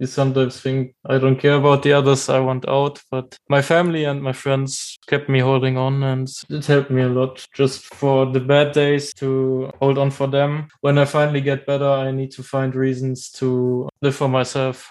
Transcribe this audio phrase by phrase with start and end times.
[0.00, 3.02] You sometimes think I don't care about the others, I want out.
[3.10, 7.08] But my family and my friends kept me holding on and it helped me a
[7.08, 10.68] lot just for the bad days to hold on for them.
[10.80, 14.90] When I finally get better, I need to find reasons to live for myself.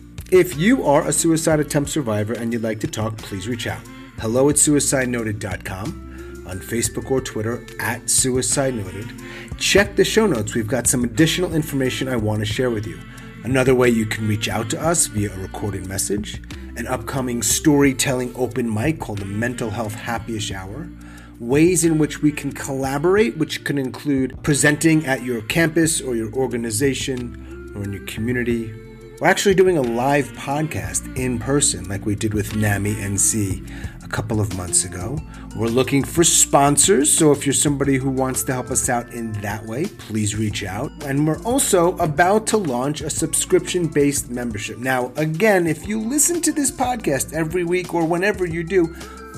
[0.31, 3.81] If you are a suicide attempt survivor and you'd like to talk, please reach out.
[4.17, 9.11] Hello at suicidenoted.com, on Facebook or Twitter at Suicide Noted.
[9.57, 10.55] Check the show notes.
[10.55, 12.97] We've got some additional information I want to share with you.
[13.43, 16.41] Another way you can reach out to us via a recorded message,
[16.77, 20.87] an upcoming storytelling open mic called the Mental Health Happyish Hour,
[21.41, 26.31] ways in which we can collaborate, which can include presenting at your campus or your
[26.31, 28.73] organization or in your community
[29.21, 34.07] we're actually doing a live podcast in person, like we did with NAMI NC a
[34.07, 35.15] couple of months ago.
[35.55, 39.31] We're looking for sponsors, so if you're somebody who wants to help us out in
[39.33, 40.91] that way, please reach out.
[41.05, 44.79] And we're also about to launch a subscription based membership.
[44.79, 48.87] Now, again, if you listen to this podcast every week or whenever you do,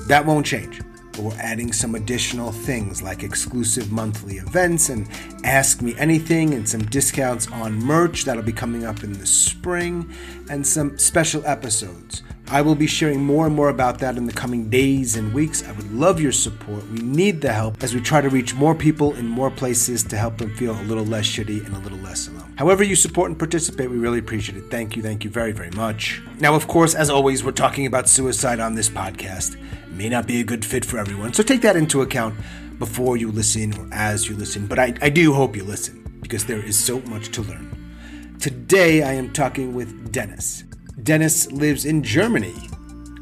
[0.08, 0.80] that won't change
[1.14, 5.08] but we're adding some additional things like exclusive monthly events and
[5.44, 10.12] Ask Me Anything and some discounts on merch that'll be coming up in the spring
[10.50, 12.22] and some special episodes.
[12.48, 15.62] I will be sharing more and more about that in the coming days and weeks.
[15.66, 16.86] I would love your support.
[16.90, 20.16] We need the help as we try to reach more people in more places to
[20.16, 22.54] help them feel a little less shitty and a little less alone.
[22.58, 24.70] However, you support and participate, we really appreciate it.
[24.70, 26.20] Thank you, thank you very, very much.
[26.38, 29.56] Now, of course, as always, we're talking about suicide on this podcast
[29.94, 31.32] may not be a good fit for everyone.
[31.32, 32.34] So take that into account
[32.78, 34.66] before you listen or as you listen.
[34.66, 38.36] But I, I do hope you listen because there is so much to learn.
[38.40, 40.64] Today I am talking with Dennis.
[41.02, 42.54] Dennis lives in Germany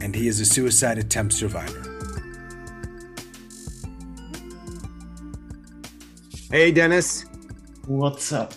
[0.01, 1.81] and he is a suicide attempt survivor.
[6.51, 7.25] Hey Dennis.
[7.87, 8.53] What's up?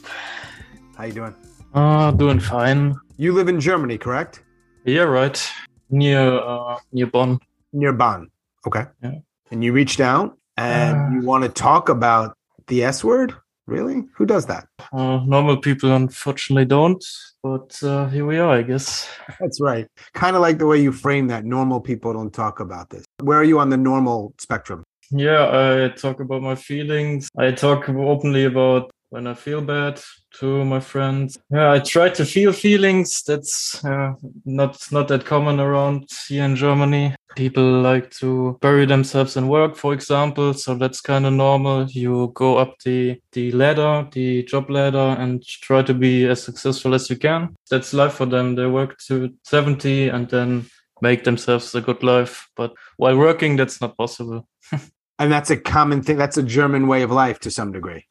[0.98, 1.36] How you doing?
[1.74, 2.96] Uh, doing fine.
[3.18, 4.44] You live in Germany, correct?
[4.84, 5.42] Yeah, right.
[5.90, 7.40] Near uh, near Bonn
[7.72, 8.30] near Bonn.
[8.68, 8.86] Okay.
[9.02, 9.20] Yeah.
[9.52, 12.36] And you reached out and uh, you want to talk about
[12.68, 13.34] the S word?
[13.68, 14.04] Really?
[14.16, 14.68] Who does that?
[14.94, 17.04] Uh, normal people, unfortunately, don't.
[17.42, 19.10] But uh, here we are, I guess.
[19.40, 19.88] That's right.
[20.14, 21.46] Kind of like the way you frame that.
[21.46, 23.06] Normal people don't talk about this.
[23.22, 24.84] Where are you on the normal spectrum?
[25.12, 27.30] Yeah, I talk about my feelings.
[27.38, 30.02] I talk openly about when I feel bad
[30.40, 31.38] to my friends.
[31.52, 33.24] Yeah, I try to feel feelings.
[33.24, 34.14] That's uh,
[34.46, 37.16] not not that common around here in Germany.
[37.36, 40.54] People like to bury themselves in work, for example.
[40.54, 41.86] So that's kind of normal.
[41.86, 46.94] You go up the the ladder, the job ladder, and try to be as successful
[46.94, 47.56] as you can.
[47.70, 48.56] That's life for them.
[48.56, 50.66] They work to seventy and then
[51.02, 52.50] make themselves a good life.
[52.56, 54.48] But while working, that's not possible.
[55.20, 56.18] and that's a common thing.
[56.18, 58.06] That's a German way of life to some degree.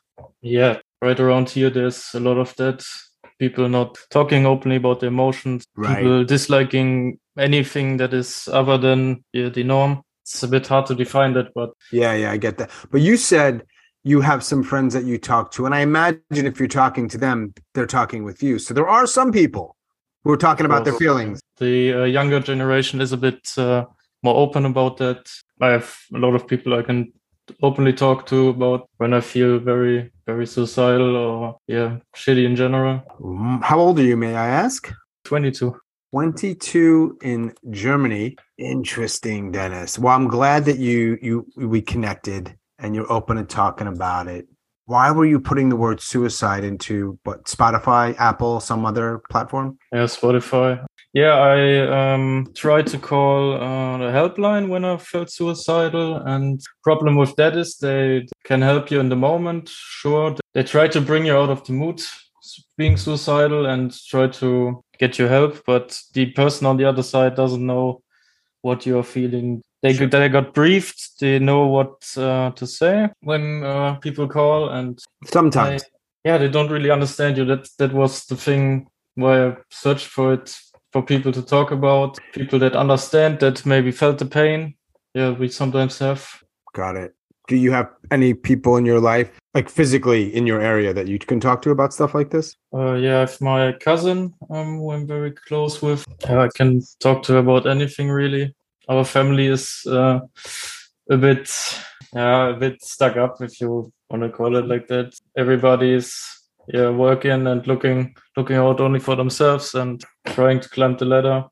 [0.44, 2.84] Yeah, right around here there's a lot of that.
[3.38, 5.65] People not talking openly about their emotions.
[5.75, 5.97] Right.
[5.97, 10.03] people disliking anything that is other than yeah, the norm.
[10.22, 12.71] It's a bit hard to define that but yeah yeah i get that.
[12.91, 13.62] But you said
[14.05, 17.19] you have some friends that you talk to and i imagine if you're talking to
[17.19, 18.59] them they're talking with you.
[18.59, 19.76] So there are some people
[20.22, 21.41] who are talking about their feelings.
[21.59, 23.84] the uh, younger generation is a bit uh,
[24.22, 25.31] more open about that.
[25.61, 27.12] I have a lot of people i can
[27.62, 33.02] openly talk to about when I feel very, very suicidal or yeah, shitty in general.
[33.20, 34.93] Mm, how old are you, may I ask?
[35.25, 35.76] 22.
[36.12, 38.37] 22 in Germany.
[38.56, 39.99] Interesting, Dennis.
[39.99, 44.47] Well, I'm glad that you you we connected and you're open and talking about it.
[44.87, 49.79] Why were you putting the word suicide into what Spotify, Apple, some other platform?
[49.93, 50.85] Yeah, Spotify.
[51.15, 57.17] Yeah, I um, tried to call uh, the helpline when I felt suicidal, and problem
[57.17, 59.69] with that is they can help you in the moment.
[59.69, 62.03] Sure, they try to bring you out of the mood
[62.77, 67.37] being suicidal and try to get you help, but the person on the other side
[67.37, 68.03] doesn't know
[68.63, 69.63] what you're feeling.
[69.85, 71.21] They they got briefed.
[71.21, 75.83] They know what uh, to say when uh, people call, and Sometimes.
[75.83, 75.87] I-
[76.27, 77.45] yeah, they don't really understand you.
[77.45, 80.57] That that was the thing why I searched for it
[80.91, 84.75] for people to talk about, people that understand that maybe felt the pain.
[85.13, 86.27] Yeah, we sometimes have.
[86.73, 87.15] Got it.
[87.47, 91.19] Do you have any people in your life, like physically in your area, that you
[91.19, 92.57] can talk to about stuff like this?
[92.73, 96.07] Uh, yeah, I have my cousin um, who I'm very close with.
[96.27, 98.55] I can talk to her about anything really.
[98.89, 100.21] Our family is uh,
[101.11, 101.51] a bit,
[102.13, 105.15] yeah, a bit stuck up if you want to call it like that.
[105.37, 106.15] Everybody is
[106.69, 111.45] yeah working and looking looking out only for themselves and trying to climb the ladder,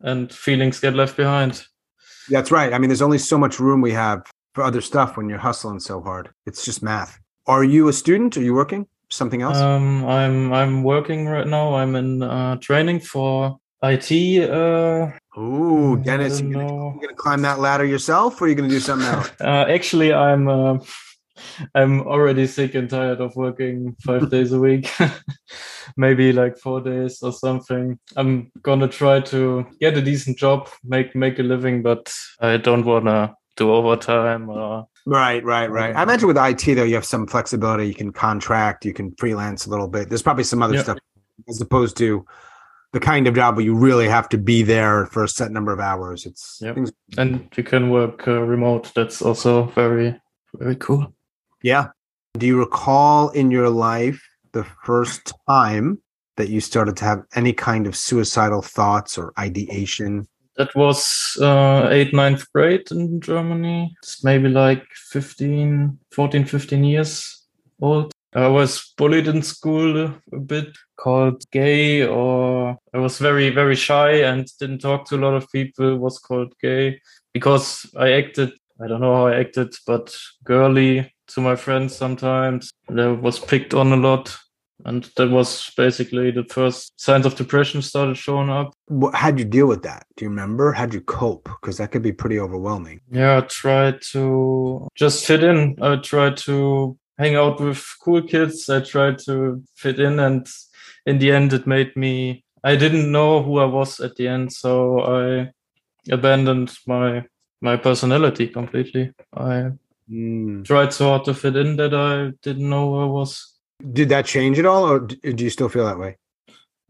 [0.00, 1.64] and feelings get left behind.
[2.28, 2.72] That's right.
[2.72, 4.22] I mean, there's only so much room we have
[4.54, 6.30] for other stuff when you're hustling so hard.
[6.46, 7.18] It's just math.
[7.46, 8.36] Are you a student?
[8.36, 8.86] Are you working?
[9.10, 9.56] Something else?
[9.56, 11.74] Um, I'm I'm working right now.
[11.74, 14.50] I'm in uh, training for IT.
[14.50, 16.54] Uh, Ooh, Dennis, you you
[17.00, 19.30] gonna climb that ladder yourself, or are you gonna do something else?
[19.40, 20.78] Uh, actually, I'm uh,
[21.74, 24.90] I'm already sick and tired of working five days a week,
[25.96, 27.98] maybe like four days or something.
[28.16, 32.84] I'm gonna try to get a decent job, make make a living, but I don't
[32.84, 34.48] wanna do overtime.
[34.50, 35.94] Or right, right, right.
[35.94, 37.86] I imagine with IT though, you have some flexibility.
[37.86, 40.08] You can contract, you can freelance a little bit.
[40.08, 40.82] There's probably some other Yeah.
[40.82, 40.98] stuff
[41.48, 42.26] as opposed to
[42.92, 45.72] the kind of job where you really have to be there for a set number
[45.72, 46.24] of hours.
[46.26, 46.74] It's Yep.
[46.74, 48.92] things, and you can work uh, remote.
[48.94, 50.20] That's also very
[50.54, 51.12] very cool.
[51.62, 51.88] yeah.
[52.38, 56.00] Do you recall in your life the first time
[56.36, 60.28] that you started to have any kind of suicidal thoughts or ideation?
[60.56, 63.94] That was uh, 8th, ninth grade in Germany.
[64.02, 67.44] It's maybe like 15, 14, 15 years
[67.80, 68.12] old.
[68.34, 74.22] I was bullied in school a bit, called gay, or I was very, very shy
[74.22, 77.00] and didn't talk to a lot of people, was called gay
[77.32, 78.52] because I acted,
[78.82, 80.14] I don't know how I acted, but
[80.44, 82.70] girly to my friends sometimes.
[82.88, 84.36] And I was picked on a lot.
[84.84, 88.72] And that was basically the first signs of depression started showing up.
[89.12, 90.06] How'd you deal with that?
[90.16, 90.72] Do you remember?
[90.72, 91.48] How'd you cope?
[91.60, 93.00] Because that could be pretty overwhelming.
[93.10, 95.76] Yeah, I tried to just fit in.
[95.82, 98.68] I tried to hang out with cool kids.
[98.68, 100.46] I tried to fit in, and
[101.06, 102.44] in the end, it made me.
[102.64, 105.52] I didn't know who I was at the end, so I
[106.10, 107.24] abandoned my
[107.60, 109.12] my personality completely.
[109.36, 109.72] I
[110.10, 110.64] Mm.
[110.64, 113.58] tried so hard to fit in that I didn't know who I was.
[113.92, 116.16] Did that change at all, or do you still feel that way?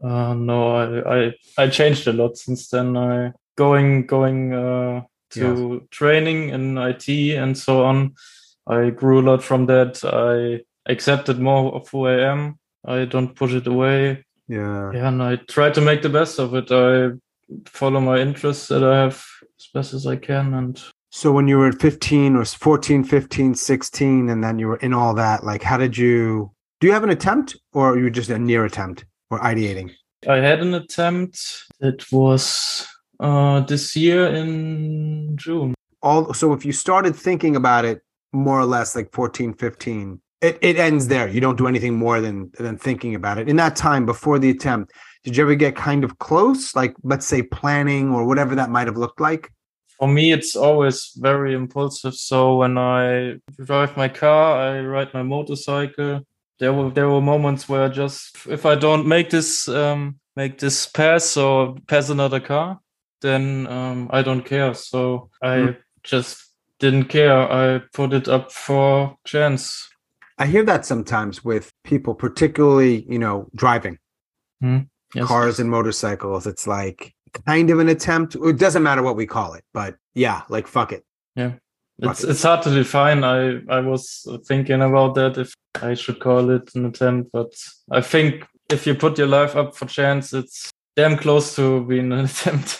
[0.01, 2.95] Uh, no, I, I I changed a lot since then.
[2.95, 8.15] I going going uh, to training in IT and so on.
[8.69, 9.99] I grew a lot from that.
[10.05, 12.59] I accepted more of who I am.
[12.85, 14.23] I don't push it away.
[14.47, 14.91] Yeah.
[14.93, 16.71] Yeah, and I try to make the best of it.
[16.71, 17.17] I
[17.65, 19.25] follow my interests that I have
[19.59, 20.53] as best as I can.
[20.53, 24.93] And So when you were 15 or 14, 15, 16, and then you were in
[24.93, 26.51] all that, like, how did you?
[26.79, 29.91] Do you have an attempt, or you just a near attempt or ideating?
[30.27, 31.63] I had an attempt.
[31.81, 32.87] It was
[33.19, 35.73] uh, this year in June.
[36.01, 38.01] All so if you started thinking about it
[38.31, 41.27] more or less like 14, 15, it, it ends there.
[41.27, 43.49] You don't do anything more than than thinking about it.
[43.49, 44.93] In that time before the attempt,
[45.23, 46.75] did you ever get kind of close?
[46.75, 49.51] Like let's say planning or whatever that might have looked like?
[49.97, 52.13] For me, it's always very impulsive.
[52.15, 53.35] So when I
[53.65, 56.21] drive my car, I ride my motorcycle.
[56.59, 60.57] There were there were moments where I just if I don't make this um, make
[60.57, 62.79] this pass or pass another car,
[63.21, 64.73] then um, I don't care.
[64.73, 65.77] So I Mm.
[66.03, 66.48] just
[66.79, 67.51] didn't care.
[67.51, 69.87] I put it up for chance.
[70.37, 73.97] I hear that sometimes with people, particularly, you know, driving.
[74.61, 74.79] Hmm.
[75.15, 75.25] Yes.
[75.27, 76.45] cars and motorcycles.
[76.45, 77.15] It's like
[77.47, 78.35] kind of an attempt.
[78.35, 81.03] It doesn't matter what we call it, but yeah, like fuck it.
[81.35, 81.53] Yeah,
[81.97, 83.23] It's it's hard to define.
[83.23, 87.51] I I was thinking about that if I should call it an attempt, but
[87.89, 92.11] I think if you put your life up for chance, it's damn close to being
[92.11, 92.79] an attempt.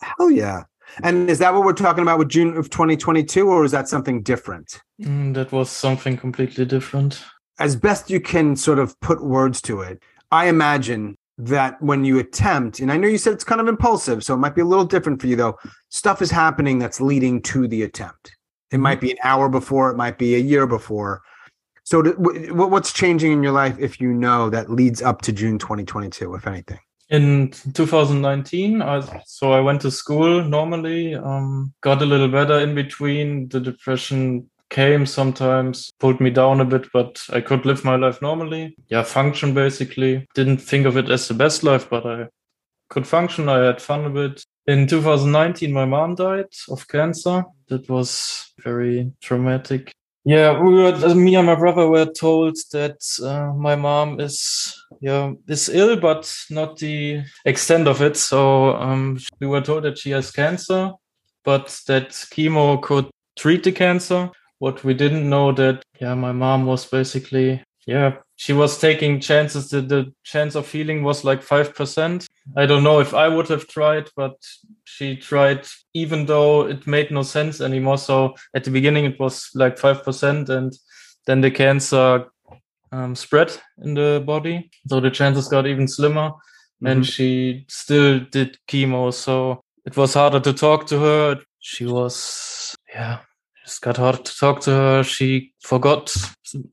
[0.00, 0.64] Hell yeah.
[1.02, 4.22] And is that what we're talking about with June of 2022, or is that something
[4.22, 4.80] different?
[5.00, 7.22] Mm, that was something completely different.
[7.58, 12.18] As best you can sort of put words to it, I imagine that when you
[12.18, 14.66] attempt, and I know you said it's kind of impulsive, so it might be a
[14.66, 15.58] little different for you though,
[15.88, 18.36] stuff is happening that's leading to the attempt.
[18.70, 21.22] It might be an hour before, it might be a year before.
[21.84, 25.20] So, to, wh- wh- what's changing in your life if you know that leads up
[25.22, 26.78] to June 2022, if anything?
[27.12, 32.74] In 2019, I, so I went to school normally, um, got a little better in
[32.74, 33.48] between.
[33.48, 38.22] The depression came sometimes, pulled me down a bit, but I could live my life
[38.22, 38.74] normally.
[38.88, 40.26] Yeah, function basically.
[40.34, 42.28] Didn't think of it as the best life, but I
[42.88, 43.46] could function.
[43.50, 44.42] I had fun a bit.
[44.66, 47.44] In 2019, my mom died of cancer.
[47.68, 49.92] That was very traumatic.
[50.24, 55.32] Yeah, we were, me and my brother were told that uh, my mom is yeah
[55.48, 58.16] is ill, but not the extent of it.
[58.16, 60.92] So um, we were told that she has cancer,
[61.44, 64.30] but that chemo could treat the cancer.
[64.58, 69.70] What we didn't know that yeah, my mom was basically yeah she was taking chances
[69.70, 73.66] that the chance of healing was like 5% i don't know if i would have
[73.66, 74.36] tried but
[74.84, 79.50] she tried even though it made no sense anymore so at the beginning it was
[79.54, 80.72] like 5% and
[81.26, 82.26] then the cancer
[82.92, 86.86] um, spread in the body so the chances got even slimmer mm-hmm.
[86.86, 92.76] and she still did chemo so it was harder to talk to her she was
[92.94, 93.18] yeah
[93.64, 95.02] it's got hard to talk to her.
[95.02, 96.14] She forgot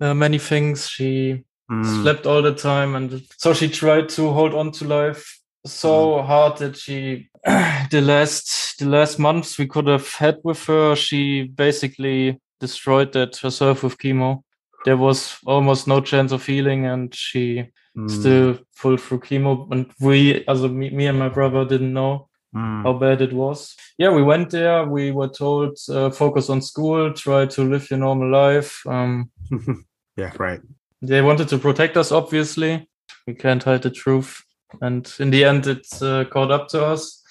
[0.02, 0.88] uh, many things.
[0.88, 2.02] She mm.
[2.02, 6.26] slept all the time, and so she tried to hold on to life so mm.
[6.26, 10.96] hard that she the last the last months we could have had with her.
[10.96, 14.44] She basically destroyed that herself with chemo.
[14.86, 17.66] There was almost no chance of healing, and she
[17.98, 18.10] mm.
[18.10, 19.70] still pulled through chemo.
[19.72, 22.84] And we, as me, me and my brother, didn't know mm.
[22.84, 23.76] how bad it was.
[23.98, 24.86] Yeah, we went there.
[24.86, 28.82] We were told uh, focus on school, try to live your normal life.
[28.88, 29.32] Um,
[30.18, 30.62] yeah, right.
[31.02, 32.90] They wanted to protect us, obviously.
[33.28, 34.44] We can't hide the truth.
[34.82, 37.22] And in the end, it uh, caught up to us.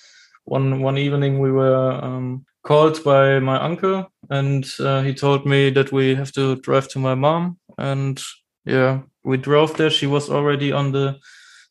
[0.45, 5.71] One one evening, we were um, called by my uncle, and uh, he told me
[5.71, 7.59] that we have to drive to my mom.
[7.79, 8.21] And
[8.65, 9.91] yeah, we drove there.
[9.91, 11.19] She was already on the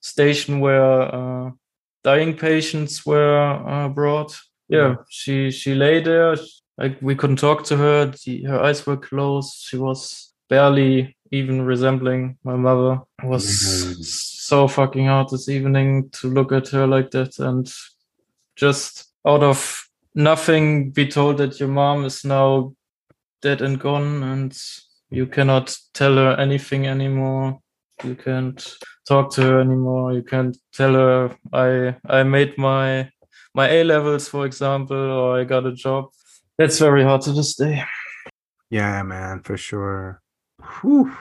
[0.01, 1.51] station where uh,
[2.03, 4.37] dying patients were uh, brought.
[4.69, 6.35] Yeah, she she lay there.
[6.77, 8.13] Like we couldn't talk to her.
[8.25, 9.65] The, her eyes were closed.
[9.67, 13.01] She was barely even resembling my mother.
[13.21, 14.01] It was mm-hmm.
[14.01, 17.71] so fucking hard this evening to look at her like that and
[18.55, 19.86] just out of
[20.17, 22.73] nothing be told that your mom is now
[23.43, 24.57] dead and gone and
[25.11, 27.59] you cannot tell her anything anymore.
[28.03, 28.75] You can't
[29.07, 30.13] talk to her anymore.
[30.13, 33.09] You can't tell her I I made my
[33.53, 36.09] my A levels, for example, or I got a job.
[36.57, 37.83] That's very hard to this day.
[38.69, 40.21] Yeah, man, for sure.
[40.81, 41.15] Whew.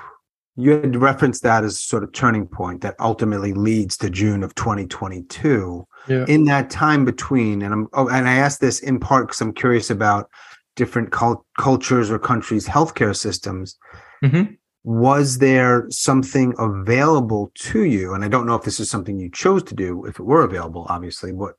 [0.57, 4.55] You had referenced that as sort of turning point that ultimately leads to June of
[4.55, 5.87] 2022.
[6.09, 6.25] Yeah.
[6.29, 9.53] In that time between, and I'm oh, and I asked this in part because I'm
[9.53, 10.31] curious about
[10.77, 13.77] different cult- cultures or countries' healthcare systems.
[14.23, 14.55] Mm-hmm
[14.87, 19.29] was there something available to you and i don't know if this is something you
[19.29, 21.55] chose to do if it were available obviously but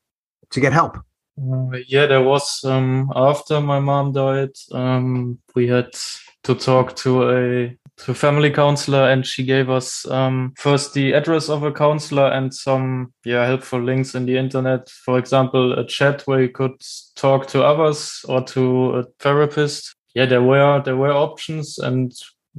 [0.50, 5.92] to get help uh, yeah there was um, after my mom died um, we had
[6.42, 11.50] to talk to a to family counselor and she gave us um, first the address
[11.50, 16.22] of a counselor and some yeah helpful links in the internet for example a chat
[16.28, 16.80] where you could
[17.16, 22.14] talk to others or to a therapist yeah there were there were options and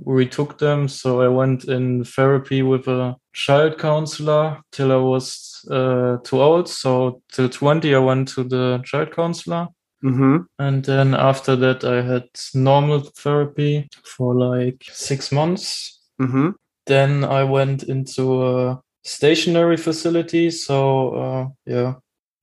[0.04, 0.88] we took them.
[0.88, 6.68] So I went in therapy with a child counselor till I was uh, too old.
[6.68, 9.68] So till 20, I went to the child counselor.
[10.04, 10.36] Mm-hmm.
[10.58, 16.00] And then after that, I had normal therapy for like six months.
[16.20, 16.50] Mm-hmm.
[16.86, 20.50] Then I went into a stationary facility.
[20.50, 21.94] So, uh, yeah,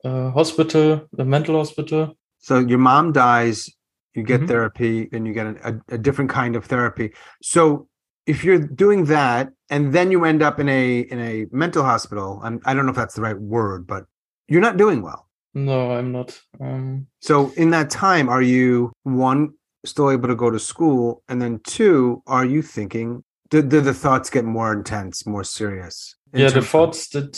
[0.03, 2.17] a hospital, a mental hospital.
[2.39, 3.69] So your mom dies
[4.15, 4.47] you get mm-hmm.
[4.47, 7.87] therapy and you get a, a, different kind of therapy so
[8.25, 12.41] if you're doing that and then you end up in a in a mental hospital
[12.43, 14.05] and i don't know if that's the right word but
[14.47, 15.24] you're not doing well
[15.55, 17.07] no i'm not um...
[17.21, 19.49] so in that time are you one
[19.85, 23.93] still able to go to school and then two are you thinking did, did the
[23.93, 27.35] thoughts get more intense more serious yeah the thoughts did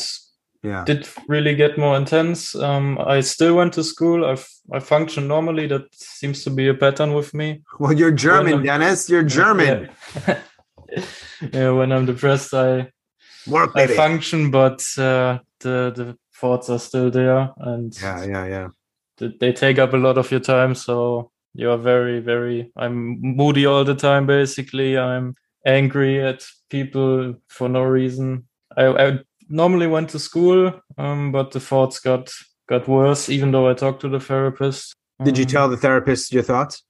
[0.64, 0.84] yeah.
[0.86, 2.56] did really get more intense.
[2.56, 4.26] Um, I still went to school.
[4.26, 4.38] I
[4.76, 5.68] I function normally.
[5.68, 7.62] That seems to be a pattern with me.
[7.80, 9.10] Well, you're German, Dennis.
[9.10, 9.90] You're German.
[10.28, 10.40] Yeah.
[11.54, 11.70] yeah.
[11.72, 12.92] when I'm depressed, I
[13.48, 13.72] work.
[13.76, 18.68] I function, but uh, the the thoughts are still there, and yeah, yeah, yeah.
[19.40, 20.76] They take up a lot of your time.
[20.76, 22.72] So you're very, very.
[22.76, 24.28] I'm moody all the time.
[24.28, 28.48] Basically, I'm angry at people for no reason.
[28.78, 32.32] I, I normally went to school, um, but the thoughts got
[32.70, 33.30] got worse.
[33.30, 34.94] Even though I talked to the therapist.
[35.24, 36.84] Did you um, tell the therapist your thoughts?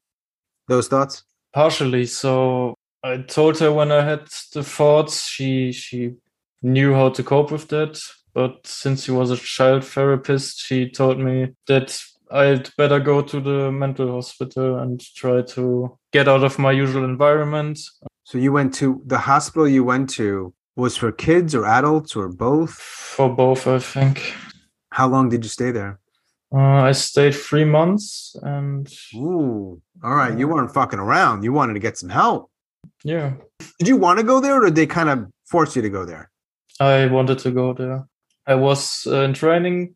[0.68, 1.24] Those thoughts?
[1.54, 2.06] Partially.
[2.06, 5.25] So I told her when I had the thoughts.
[5.27, 6.16] She she
[6.62, 7.98] knew how to cope with that.
[8.38, 13.41] But since she was a child therapist, she told me that I'd better go to
[13.41, 17.79] the mental hospital and try to get out of my usual environment.
[18.25, 22.29] So you went to the hospital you went to was for kids or adults or
[22.29, 22.74] both?
[22.74, 24.36] For both, I think.
[24.91, 26.00] How long did you stay there?
[26.53, 30.38] Uh, I stayed three months and Ooh, all right.
[30.38, 31.44] You weren't fucking around.
[31.44, 32.51] You wanted to get some help.
[33.03, 33.34] yeah,
[33.79, 36.06] Did you want to go there, or did they kind of force you to go
[36.06, 36.29] there?
[36.79, 38.06] I wanted to go there.
[38.48, 39.96] I was uh, in training.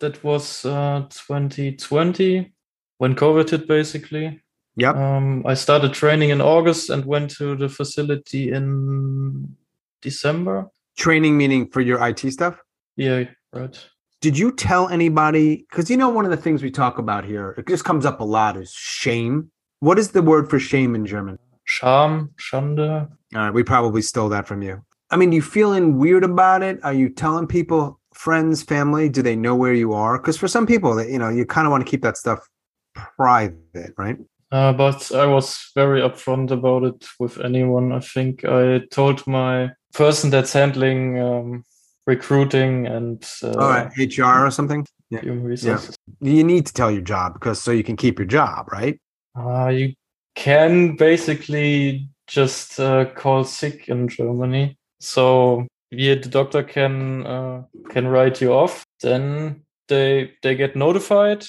[0.00, 2.52] That was uh, 2020
[2.98, 4.42] when COVID hit, basically.
[4.74, 4.90] Yeah.
[4.90, 9.54] Um, I started training in August and went to the facility in
[10.00, 10.70] December.
[10.96, 12.58] Training meaning for your IT stuff.
[12.96, 13.88] Yeah, right.
[14.20, 15.66] Did you tell anybody?
[15.68, 18.20] Because you know, one of the things we talk about here, it just comes up
[18.20, 19.50] a lot, is shame.
[19.80, 21.38] What is the word for shame in German?
[21.64, 23.08] Scham, Schande.
[23.34, 24.84] All right, we probably stole that from you.
[25.12, 26.82] I mean, you feeling weird about it?
[26.82, 29.10] Are you telling people, friends, family?
[29.10, 30.18] Do they know where you are?
[30.18, 32.48] Because for some people, you know, you kind of want to keep that stuff
[32.94, 34.16] private, right?
[34.50, 37.92] Uh, but I was very upfront about it with anyone.
[37.92, 41.64] I think I told my person that's handling um,
[42.06, 44.86] recruiting and uh, right, HR or something.
[45.10, 45.94] human resources.
[46.20, 48.98] You need to tell your job because so you can keep your job, right?
[49.38, 49.94] Uh, you
[50.34, 54.78] can basically just uh, call sick in Germany.
[55.02, 58.84] So yeah, the doctor can uh, can write you off.
[59.02, 61.44] Then they they get notified.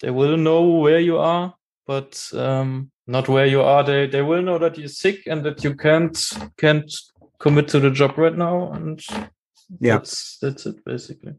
[0.00, 1.54] They will know where you are,
[1.86, 3.84] but um, not where you are.
[3.84, 6.18] They they will know that you're sick and that you can't
[6.56, 6.90] can't
[7.38, 8.72] commit to the job right now.
[8.72, 9.00] And
[9.80, 9.98] Yeah.
[9.98, 11.34] that's that's it basically.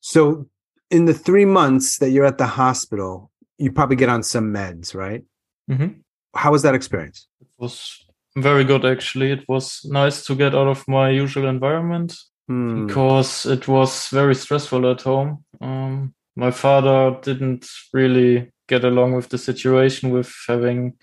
[0.00, 0.46] So
[0.90, 4.94] in the three months that you're at the hospital, you probably get on some meds,
[4.94, 5.24] right?
[5.68, 6.00] hmm
[6.34, 7.26] How was that experience?
[7.40, 8.01] It was
[8.36, 9.32] very good actually.
[9.32, 12.14] It was nice to get out of my usual environment.
[12.48, 12.86] Hmm.
[12.86, 15.44] because it was very stressful at home.
[15.60, 20.94] Um, my father didn't really get along with the situation with having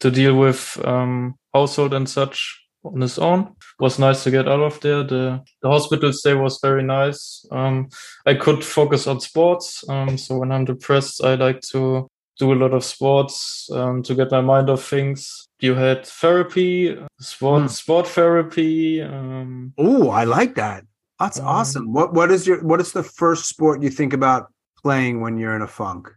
[0.00, 3.40] to deal with um, household and such on his own.
[3.40, 5.02] It was nice to get out of there.
[5.04, 7.46] The, the hospital stay was very nice.
[7.50, 7.88] Um,
[8.26, 9.84] I could focus on sports.
[9.88, 14.14] Um, so when I'm depressed, I like to do a lot of sports um, to
[14.14, 15.48] get my mind off things.
[15.60, 17.68] You had therapy, sport, Hmm.
[17.68, 19.02] sport therapy.
[19.02, 20.84] Um, Oh, I like that.
[21.18, 21.92] That's Um, awesome.
[21.92, 24.46] What what is your what is the first sport you think about
[24.82, 26.08] playing when you're in a funk?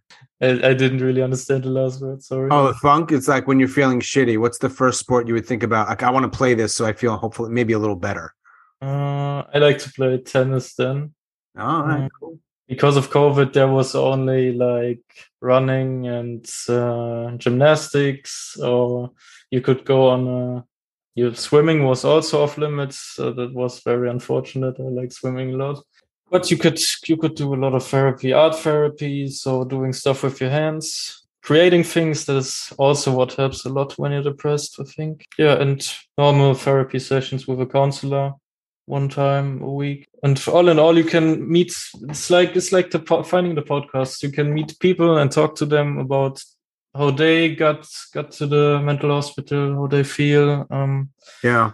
[0.43, 2.21] I, I didn't really understand the last word.
[2.23, 2.49] Sorry.
[2.51, 3.11] Oh, the funk.
[3.11, 4.37] It's like when you're feeling shitty.
[4.39, 5.87] What's the first sport you would think about?
[5.89, 8.33] Like, I want to play this, so I feel hopefully maybe a little better.
[8.81, 11.13] Uh, I like to play tennis then.
[11.57, 12.39] All right, Um, cool.
[12.71, 15.03] Because of COVID, there was only like
[15.41, 19.11] running and uh, gymnastics, or
[19.49, 20.65] you could go on a.
[21.13, 24.79] Your swimming was also off limits, so that was very unfortunate.
[24.79, 25.83] I like swimming a lot,
[26.29, 26.79] but you could
[27.09, 31.27] you could do a lot of therapy, art therapy, so doing stuff with your hands,
[31.43, 32.23] creating things.
[32.23, 34.79] That is also what helps a lot when you're depressed.
[34.79, 35.85] I think, yeah, and
[36.17, 38.35] normal therapy sessions with a counselor
[38.91, 40.05] one time a week.
[40.23, 41.73] And all in all you can meet
[42.09, 44.21] it's like it's like the finding the podcast.
[44.23, 46.43] You can meet people and talk to them about
[46.93, 50.67] how they got got to the mental hospital how they feel.
[50.69, 51.09] Um
[51.43, 51.71] Yeah.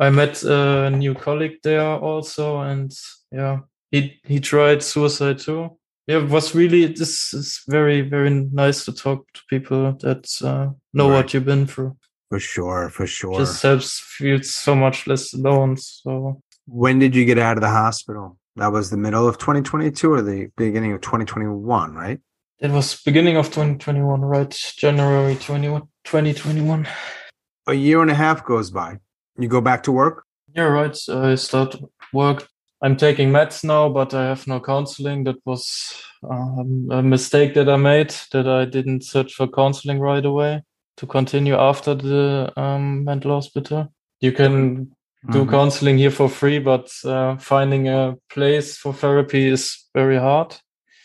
[0.00, 2.90] i met a new colleague there also and
[3.30, 3.58] yeah
[3.92, 5.76] he he tried suicide too.
[6.08, 8.30] Yeah it was really this is very very
[8.64, 11.16] nice to talk to people that uh, know Right.
[11.16, 11.92] what you've been through
[12.30, 13.38] For sure, for sure.
[13.38, 16.40] just helps feel so much less alone so
[16.72, 18.38] when did you get out of the hospital?
[18.54, 22.20] That was the middle of 2022 or the beginning of 2021, right?
[22.60, 24.50] It was beginning of 2021, right?
[24.76, 26.86] January 21, 2021.
[27.66, 28.98] A year and a half goes by.
[29.36, 30.24] You go back to work.
[30.54, 30.96] Yeah, right.
[31.08, 31.76] I start
[32.12, 32.46] work.
[32.82, 35.24] I'm taking meds now, but I have no counseling.
[35.24, 40.24] That was um, a mistake that I made that I didn't search for counseling right
[40.24, 40.62] away
[41.00, 43.88] to continue after the um, mental hospital.
[44.20, 44.90] You can
[45.32, 45.50] do Mhm.
[45.50, 50.56] counseling here for free, but uh, finding a place for therapy is very hard.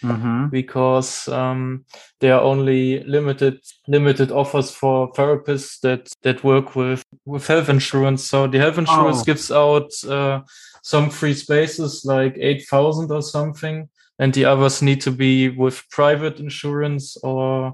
[0.03, 0.51] Mhm.
[0.51, 1.83] because um,
[2.19, 3.55] there are only limited
[3.87, 8.21] limited offers for therapists that that work with with health insurance.
[8.29, 9.25] So the health insurance Oh.
[9.25, 10.41] gives out uh,
[10.83, 15.81] some free spaces, like eight thousand or something, and the others need to be with
[15.89, 17.73] private insurance or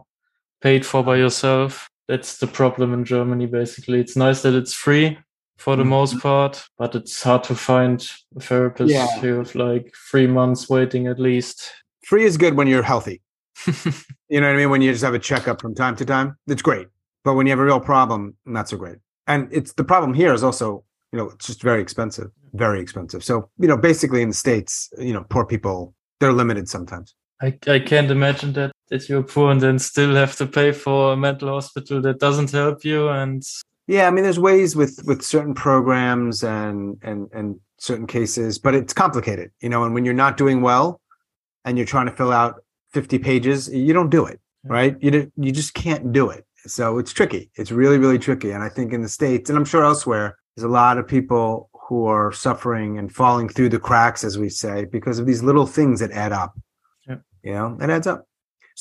[0.61, 1.89] paid for by yourself.
[2.11, 3.45] That's the problem in Germany.
[3.45, 5.17] Basically, it's nice that it's free
[5.57, 5.87] for the Mhm.
[5.97, 9.07] most part, but it's hard to find a therapist Yeah.
[9.21, 11.71] who have like three months waiting at least.
[12.03, 13.21] Free is good when you're healthy.
[14.29, 14.69] You know what I mean?
[14.69, 16.87] When you just have a checkup from time to time, it's great.
[17.23, 18.97] But when you have a real problem, not so great.
[19.27, 23.23] And it's the problem here is also, you know, it's just very expensive, very expensive.
[23.23, 27.13] So, you know, basically in the States, you know, poor people, they're limited sometimes.
[27.41, 31.13] I, I can't imagine that that you're poor and then still have to pay for
[31.13, 33.43] a mental hospital that doesn't help you and
[33.87, 38.75] Yeah, I mean, there's ways with with certain programs and and and certain cases, but
[38.75, 39.83] it's complicated, you know.
[39.83, 41.01] And when you're not doing well,
[41.65, 44.95] and you're trying to fill out 50 pages, you don't do it, right?
[45.01, 46.45] You you just can't do it.
[46.67, 47.49] So it's tricky.
[47.55, 48.51] It's really really tricky.
[48.51, 51.69] And I think in the states, and I'm sure elsewhere, there's a lot of people
[51.73, 55.65] who are suffering and falling through the cracks, as we say, because of these little
[55.65, 56.53] things that add up.
[57.07, 57.17] Yeah.
[57.43, 58.27] You know, it adds up.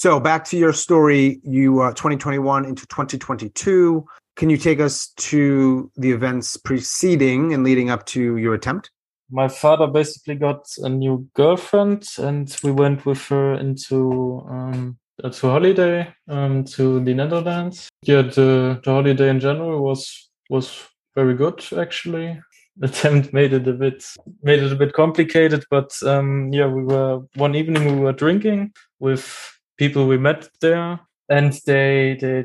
[0.00, 4.02] So back to your story, you uh, 2021 into 2022.
[4.34, 8.90] Can you take us to the events preceding and leading up to your attempt?
[9.30, 15.50] My father basically got a new girlfriend, and we went with her into um, to
[15.50, 17.90] holiday um, to the Netherlands.
[18.02, 20.82] Yeah, the, the holiday in general was was
[21.14, 22.40] very good actually.
[22.82, 24.02] Attempt made it a bit
[24.42, 28.72] made it a bit complicated, but um, yeah, we were one evening we were drinking
[28.98, 31.00] with people we met there,
[31.36, 32.44] and they they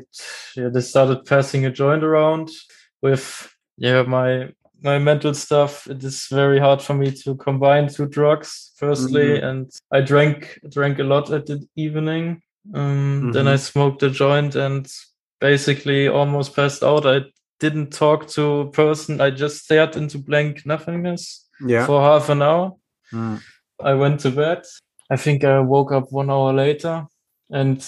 [0.56, 2.48] yeah, they started passing a joint around
[3.02, 3.24] with
[3.78, 4.28] yeah my
[4.82, 9.44] my mental stuff it is very hard for me to combine two drugs firstly Mhm.
[9.48, 12.24] and i drank drank a lot at the evening
[12.74, 14.86] um, then i smoked a joint and
[15.40, 17.18] basically almost passed out i
[17.60, 21.86] didn't talk to a person i just stared into blank nothingness Yeah.
[21.86, 22.72] for half an hour
[23.12, 23.38] Mm.
[23.90, 24.60] I went to bed.
[25.14, 27.06] I think I woke up one hour later
[27.50, 27.86] and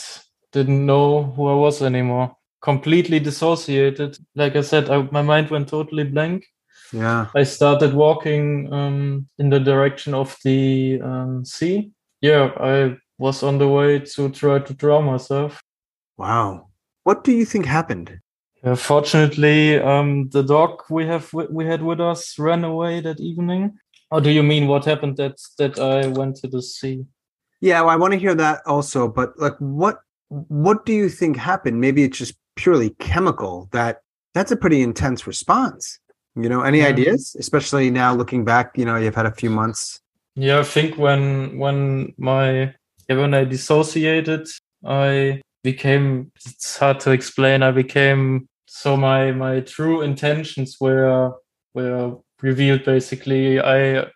[0.52, 2.36] didn't know who I was anymore.
[2.60, 4.18] Completely dissociated.
[4.34, 6.44] Like I said, I, my mind went totally blank.
[6.92, 7.26] Yeah.
[7.34, 11.90] I started walking um, in the direction of the um, sea.
[12.20, 15.60] Yeah, I was on the way to try to drown myself.
[16.16, 16.68] Wow.
[17.04, 18.20] What do you think happened?
[18.64, 23.78] Yeah, fortunately, um, the dog we have we had with us ran away that evening.
[24.10, 27.04] Or do you mean what happened that that I went to the sea?
[27.60, 31.36] Yeah, well, I want to hear that also, but like what what do you think
[31.36, 31.80] happened?
[31.80, 34.02] Maybe it's just purely chemical that
[34.34, 35.98] that's a pretty intense response.
[36.36, 36.88] You know, any Yeah.
[36.88, 37.34] ideas?
[37.38, 40.00] Especially now looking back, you know, you've had a few months.
[40.36, 42.74] Yeah, I think when when my
[43.08, 44.46] yeah, when I dissociated,
[44.86, 47.62] I became it's hard to explain.
[47.62, 51.32] I became so my my true intentions were
[51.74, 53.58] were revealed basically.
[53.60, 54.06] I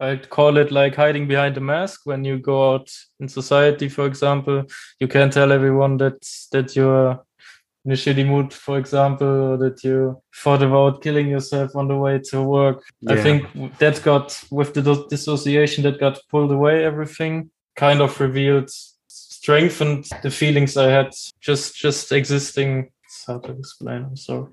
[0.00, 4.06] I'd call it like hiding behind a mask when you go out in society, for
[4.06, 4.64] example.
[5.00, 6.20] You can't tell everyone that
[6.52, 7.20] that you're
[7.84, 11.96] in a shitty mood, for example, or that you thought about killing yourself on the
[11.96, 12.84] way to work.
[13.08, 18.70] I think that got with the dissociation that got pulled away, everything kind of revealed,
[19.08, 22.90] strengthened the feelings I had just just existing.
[23.04, 24.04] It's hard to explain.
[24.04, 24.52] I'm sorry.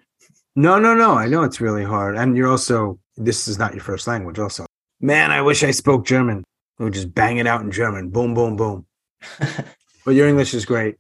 [0.56, 1.16] No, no, no.
[1.16, 2.16] I know it's really hard.
[2.16, 4.66] And you're also this is not your first language also.
[5.00, 6.44] Man, I wish I spoke German.
[6.80, 8.10] We would just bang it out in German.
[8.10, 8.86] Boom, boom, boom.
[10.06, 10.98] But your English is great.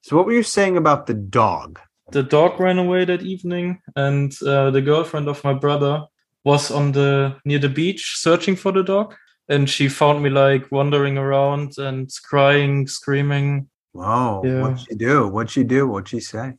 [0.00, 1.78] So what were you saying about the dog?
[2.12, 6.04] the dog ran away that evening, and uh, the girlfriend of my brother
[6.44, 9.14] was on the near the beach searching for the dog,
[9.48, 13.68] and she found me like wandering around and crying, screaming.
[13.92, 14.42] Whoa.
[14.44, 14.62] Yeah.
[14.62, 15.28] What'd she do?
[15.28, 15.88] What'd she do?
[15.88, 16.52] What'd she say?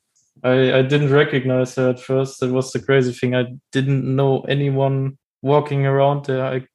[0.44, 2.40] I, I didn't recognize her at first.
[2.40, 3.36] That was the crazy thing.
[3.36, 6.46] I didn't know anyone walking around there.
[6.46, 6.68] I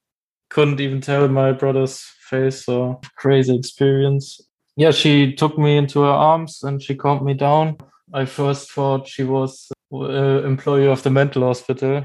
[0.52, 1.98] couldn't even tell my brother's
[2.30, 2.64] face.
[2.66, 4.40] So crazy experience.
[4.76, 7.76] Yeah, she took me into her arms and she calmed me down.
[8.14, 12.04] I first thought she was uh, employee of the mental hospital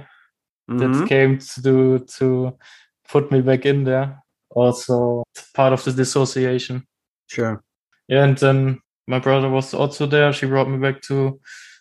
[0.69, 0.79] Mhm.
[0.79, 2.57] that came to do to
[3.11, 4.07] put me back in there.
[4.49, 6.83] Also part of the dissociation.
[7.27, 7.63] Sure.
[8.07, 10.33] Yeah, and then my brother was also there.
[10.33, 11.39] She brought me back to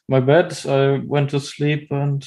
[0.08, 0.52] my bed.
[0.66, 2.24] I went to sleep, and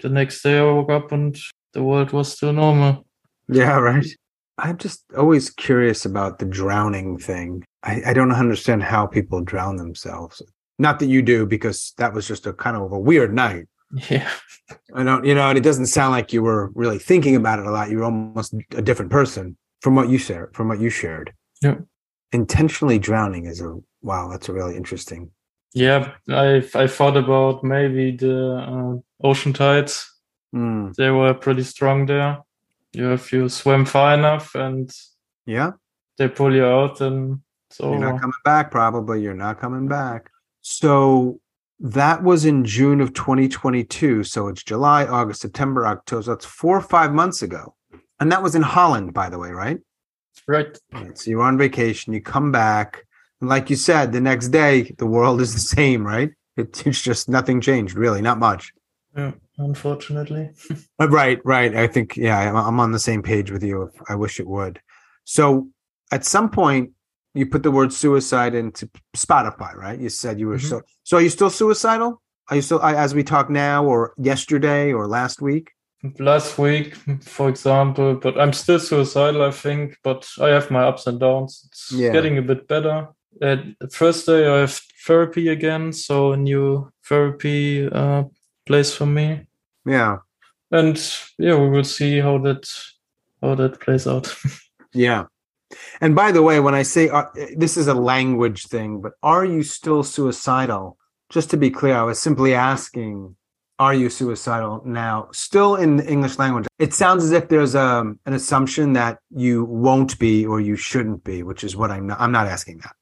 [0.00, 1.36] the next day I woke up, and
[1.72, 3.04] the world was still normal.
[3.48, 4.06] Yeah, right.
[4.58, 7.64] I'm just always curious about the drowning thing.
[7.82, 10.42] I, I don't understand how people drown themselves.
[10.78, 13.66] Not that you do, because that was just a kind of a weird night.
[14.08, 14.30] Yeah,
[14.94, 17.66] I don't, you know, and it doesn't sound like you were really thinking about it
[17.66, 17.90] a lot.
[17.90, 20.54] You were almost a different person from what you shared.
[20.54, 21.32] From what you shared.
[21.60, 21.76] Yeah.
[22.32, 24.28] Intentionally drowning is a wow.
[24.30, 25.30] That's a really interesting.
[25.74, 26.12] yeah.
[26.28, 30.08] I I thought about maybe the uh, ocean tides.
[30.52, 30.90] Hmm.
[30.96, 32.38] They were pretty strong there.
[32.92, 34.90] You if you swim far enough, and
[35.46, 35.72] Yeah.
[36.18, 39.22] they pull you out, and so You're not coming back, probably.
[39.22, 40.30] You're not coming back.
[40.60, 41.40] So
[41.80, 44.24] that was in June of 2022.
[44.24, 46.22] So it's July, August, September, October.
[46.22, 47.74] So that's four or five months ago.
[48.20, 49.78] And that was in Holland, by the way, right?
[50.46, 50.78] Right.
[50.92, 51.16] Right.
[51.16, 53.04] So you're on vacation, you come back.
[53.40, 56.30] And like you said, the next day, the world is the same, right?
[56.56, 58.72] It, it's just nothing changed, really, not much.
[59.16, 59.32] Yeah.
[59.58, 60.50] Unfortunately.
[61.00, 61.74] Uh, Right, right.
[61.74, 63.90] I think, yeah, I'm, I'm on the same page with you.
[64.08, 64.80] I wish it would.
[65.24, 65.68] So
[66.12, 66.90] at some point,
[67.34, 69.98] you put the word suicide into Spotify, right?
[69.98, 70.68] You said you were Mhm.
[70.68, 70.82] so.
[71.02, 72.20] So are you still suicidal?
[72.50, 75.70] Are you still, I- as we talk now, or yesterday, or last week?
[76.18, 81.06] last week, for example, but I'm still suicidal, I think, but I have my ups
[81.06, 81.62] and downs.
[81.68, 82.10] It's Yeah.
[82.12, 83.08] getting a bit better.
[83.40, 88.24] At the first day, I have therapy again, so a new therapy uh,
[88.66, 89.46] place for me.
[89.84, 90.18] Yeah.
[90.70, 90.96] And
[91.38, 92.68] yeah, we will see how that
[93.42, 94.34] how that plays out.
[94.94, 95.24] Yeah.
[96.00, 97.24] And by the way, when I say uh,
[97.56, 100.98] this is a language thing, but are you still suicidal?
[101.30, 103.34] Just to be clear, I was simply asking,
[103.78, 105.28] are you suicidal now?
[105.32, 106.66] Still in the English language.
[106.78, 111.24] It sounds as if there's um, an assumption that you won't be or you shouldn't
[111.24, 112.20] be, which is what I'm not.
[112.20, 112.94] I'm not asking that.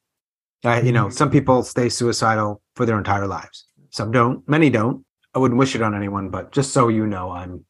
[0.63, 3.65] Uh, you know, some people stay suicidal for their entire lives.
[3.89, 4.47] Some don't.
[4.47, 5.03] Many don't.
[5.33, 7.65] I wouldn't wish it on anyone, but just so you know, I'm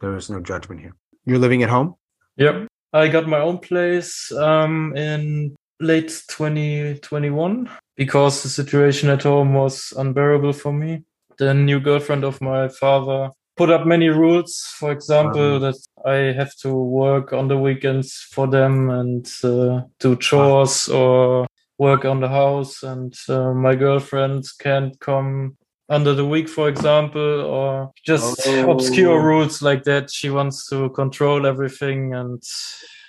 [0.00, 0.94] there is no judgment here.
[1.24, 1.94] You're living at home.
[2.36, 2.66] Yep.
[2.92, 9.92] I got my own place um, in late 2021 because the situation at home was
[9.96, 11.04] unbearable for me.
[11.38, 14.56] The new girlfriend of my father put up many rules.
[14.78, 15.58] For example, Wow.
[15.70, 21.46] that I have to work on the weekends for them and uh, do chores or
[21.78, 25.56] work on the house, and uh, my girlfriend can't come
[25.92, 28.70] under the week, for example, or just Oh.
[28.72, 30.10] obscure rules like that.
[30.10, 32.42] She wants to control everything, and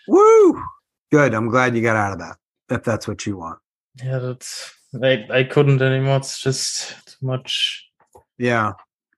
[0.07, 0.61] Woo!
[1.11, 1.33] Good.
[1.33, 2.35] I'm glad you got out of that.
[2.69, 3.59] If that's what you want.
[4.03, 6.17] yeah, that's I, I couldn't anymore.
[6.17, 7.83] It's just too much.
[8.37, 8.73] Yeah.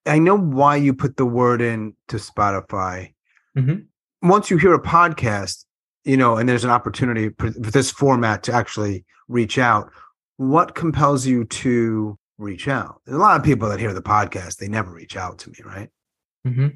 [0.06, 3.13] I know why you put the word in to Spotify.
[3.58, 3.86] Mhm.
[4.21, 5.65] Once you hear a podcast,
[6.04, 9.89] you know, and there's an opportunity for this format to actually reach out,
[10.38, 13.02] what compels you to reach out?
[13.06, 15.58] There's a lot of people that hear the podcast, they never reach out to me,
[15.65, 15.89] right?
[16.43, 16.67] hmm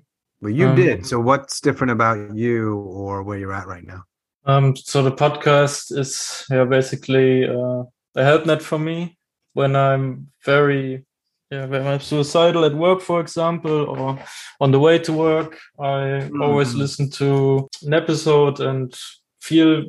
[0.42, 1.06] But you Um, did.
[1.06, 4.04] So what's different about you or where you're at right now?
[4.46, 7.84] Um, so the podcast is yeah basically uh,
[8.16, 9.18] a help net for me
[9.54, 11.06] when I'm very
[11.52, 14.18] yeah when I'm suicidal at work, for example, or
[14.62, 15.60] on the way to work.
[15.80, 16.78] I always Mhm.
[16.80, 18.96] listen to an episode and
[19.40, 19.86] feel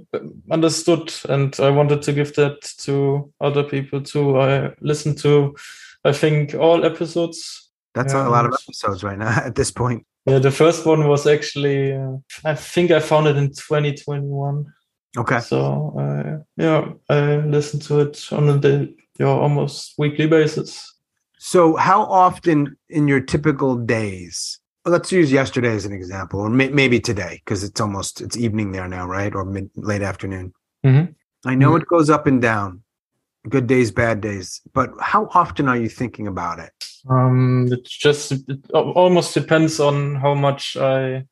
[0.50, 4.38] understood, and I wanted to give that to other people too.
[4.38, 5.56] I listened to,
[6.04, 7.70] I think, all episodes.
[7.94, 10.06] That's a lot of episodes right now at this point.
[10.26, 14.66] Yeah, the first one was actually, uh, I think I found it in 2021.
[15.16, 15.40] Okay.
[15.40, 20.94] So uh, yeah, I listen to it on a day, yeah, almost weekly basis.
[21.42, 24.60] So, how often in your typical days?
[24.86, 28.72] Let's use yesterday as an example, or may, maybe today, because it's almost it's evening
[28.72, 29.34] there now, right?
[29.34, 30.54] Or mid late afternoon.
[30.84, 31.14] Mhm.
[31.44, 32.82] I know it goes up and down,
[33.48, 34.60] good days, bad days.
[34.72, 36.72] But how often are you thinking about it?
[37.08, 41.24] Um, it just it almost depends on how much I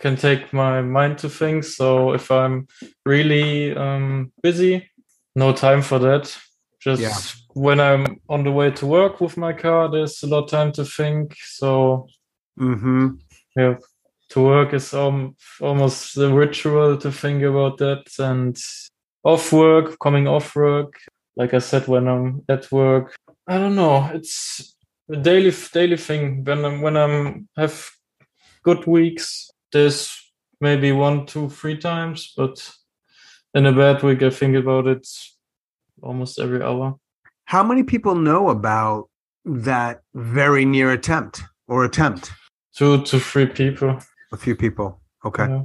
[0.00, 1.76] can take my mind to things.
[1.76, 2.68] So if I'm
[3.04, 4.88] really um, busy,
[5.34, 6.34] no time for that.
[6.80, 7.16] Just Yeah.
[7.54, 10.72] when I'm on the way to work with my car, there's a lot of time
[10.72, 11.34] to think.
[11.44, 12.06] So
[12.58, 13.08] Mm-hmm.
[13.56, 13.76] yeah
[14.30, 18.58] to work is um, almost a ritual to think about that and
[19.24, 20.92] off work coming off work
[21.36, 23.16] like i said when i'm at work
[23.46, 24.74] i don't know it's
[25.10, 27.90] a daily daily thing when i'm when i'm have
[28.62, 30.12] good weeks there's
[30.60, 32.70] maybe one two three times but
[33.54, 35.06] in a bad week i think about it
[36.02, 36.96] almost every hour
[37.48, 39.08] How many people know about
[39.46, 42.30] that very near attempt or attempt?
[42.78, 43.98] Two to three people
[44.32, 45.00] A few people.
[45.24, 45.48] Okay.
[45.48, 45.64] Yeah.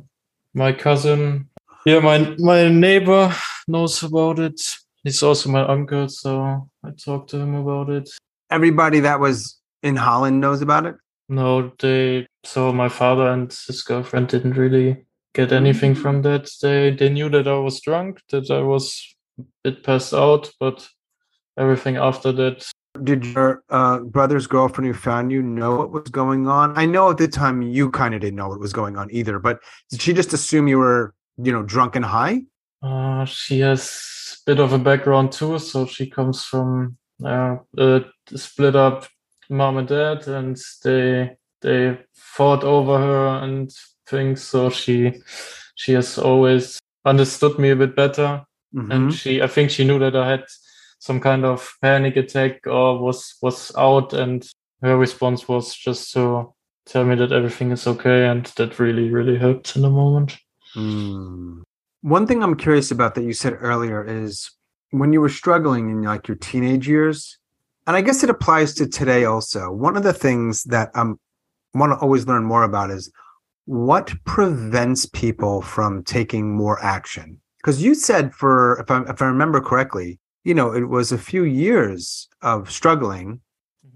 [0.54, 1.50] My cousin,
[1.86, 3.34] yeah, my my neighbor
[3.68, 4.60] knows about it.
[5.04, 8.10] He's also my uncle, so I talked to him about it.
[8.50, 10.96] Everybody that was in Holland knows about it.
[11.30, 16.50] No, they so my father and his girlfriend didn't really get anything from that.
[16.62, 20.88] They they knew that I was drunk, that I was a bit passed out, but
[21.58, 26.48] everything after that, Did your uh, brother's girlfriend who found you know what was going
[26.48, 26.78] on?
[26.78, 29.40] I know at the time you kind of didn't know what was going on either,
[29.40, 32.44] but did she just assume you were, you know, drunk and high?
[32.84, 35.58] uh, she has a bit of a background too.
[35.58, 38.02] So she comes from uh, a
[38.36, 39.08] split up
[39.50, 43.72] mom and dad, and they they fought over her and
[44.06, 44.44] things.
[44.44, 45.14] So she
[45.76, 48.44] she has always understood me a bit better,
[48.76, 48.94] Mhm.
[48.94, 50.44] and she I think she knew that I had
[51.04, 54.48] some kind of panic attack or was was out, and
[54.82, 56.54] her response was just to
[56.86, 60.38] tell me that everything is okay, and that really really helped in the moment.
[60.78, 61.64] Mm.
[62.04, 64.50] One thing I'm curious about that you said earlier is
[64.92, 67.38] when you were struggling in like your teenage years,
[67.86, 69.74] and I guess it applies to today also.
[69.74, 71.20] One of the things that I'm
[71.74, 73.12] want to always learn more about is
[73.66, 77.42] what prevents people from taking more action.
[77.58, 81.18] Because you said for if I if I remember correctly, you know, it was a
[81.18, 83.42] few years of struggling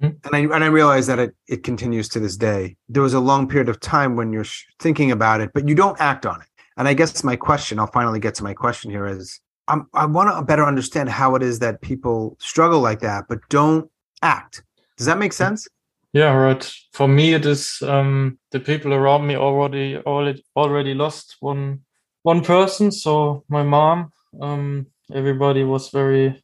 [0.01, 2.77] and I and I realize that it it continues to this day.
[2.89, 5.75] There was a long period of time when you're sh- thinking about it, but you
[5.75, 6.47] don't act on it.
[6.77, 10.05] And I guess my question, I'll finally get to my question here, is I'm, I
[10.05, 13.89] want to better understand how it is that people struggle like that, but don't
[14.21, 14.63] act.
[14.97, 15.67] Does that make sense?
[16.13, 16.71] Yeah, right.
[16.93, 21.81] For me, it is um, the people around me already already already lost one
[22.21, 22.91] one person.
[22.91, 24.11] So my mom.
[24.39, 26.43] Um, everybody was very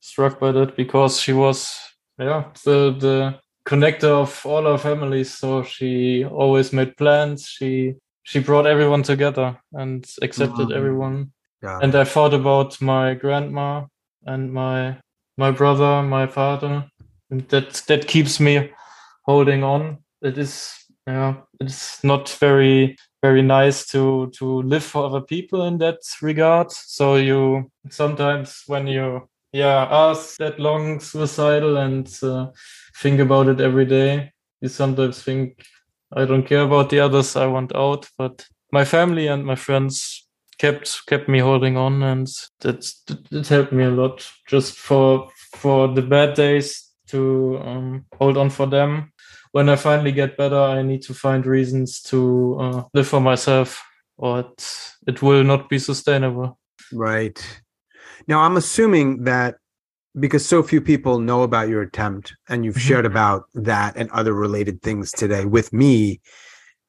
[0.00, 1.78] struck by that because she was
[2.18, 5.32] yeah the the connector of all our families.
[5.32, 7.46] So she always made plans.
[7.48, 10.76] She she brought everyone together and accepted Mhm.
[10.76, 11.32] everyone.
[11.62, 11.78] Yeah.
[11.82, 13.86] And I thought about my grandma
[14.26, 14.96] and my
[15.36, 16.84] my brother, my father,
[17.30, 18.70] and that that keeps me
[19.26, 19.98] holding on.
[20.22, 20.72] It is
[21.06, 26.70] yeah, it's not very very nice to to live for other people in that regard.
[26.70, 32.48] So you sometimes when you yeah are that long suicidal and uh,
[33.02, 35.64] think about it every day, you sometimes think
[36.12, 37.34] I don't care about the others.
[37.36, 42.28] I want out, but my family and my friends kept kept me holding on, and
[42.60, 42.84] that
[43.30, 44.30] it helped me a lot.
[44.46, 49.13] Just for for the bad days to um, hold on for them.
[49.54, 53.80] When I finally get better, I need to find reasons to uh, live for myself,
[54.16, 54.68] or it,
[55.06, 56.58] it will not be sustainable.
[56.92, 57.38] Right.
[58.26, 59.58] Now, I'm assuming that
[60.18, 62.88] because so few people know about your attempt and you've Mhm.
[62.88, 66.20] shared about that and other related things today with me,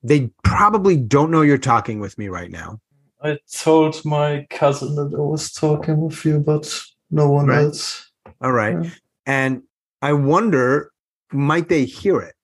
[0.01, 2.79] they probably don't know you're talking with me right now.
[3.21, 6.65] I told my cousin that I was talking with you, but
[7.11, 7.65] no one Right.
[7.65, 8.09] else.
[8.41, 8.83] All right.
[8.83, 8.89] Yeah.
[9.27, 9.61] And
[10.01, 10.91] I wonder,
[11.31, 12.34] might they hear it?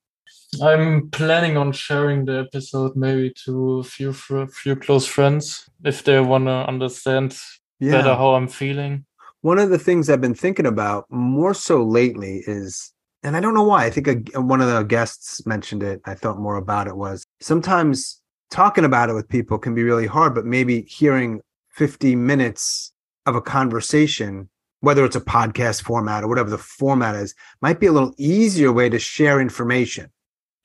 [0.60, 6.20] I'm planning on sharing the episode maybe to a few few close friends if they
[6.20, 7.38] want to understand
[7.80, 9.06] better how I'm feeling.
[9.42, 12.92] One of the things I've been thinking about more so lately is,
[13.24, 16.02] and I don't know why, I think a, one of the guests mentioned it.
[16.06, 20.06] I thought more about it was sometimes talking about it with people can be really
[20.06, 22.92] hard, but maybe hearing 50 minutes
[23.26, 24.50] of a conversation,
[24.82, 28.72] whether it's a podcast format or whatever the format is, might be a little easier
[28.74, 30.12] way to share information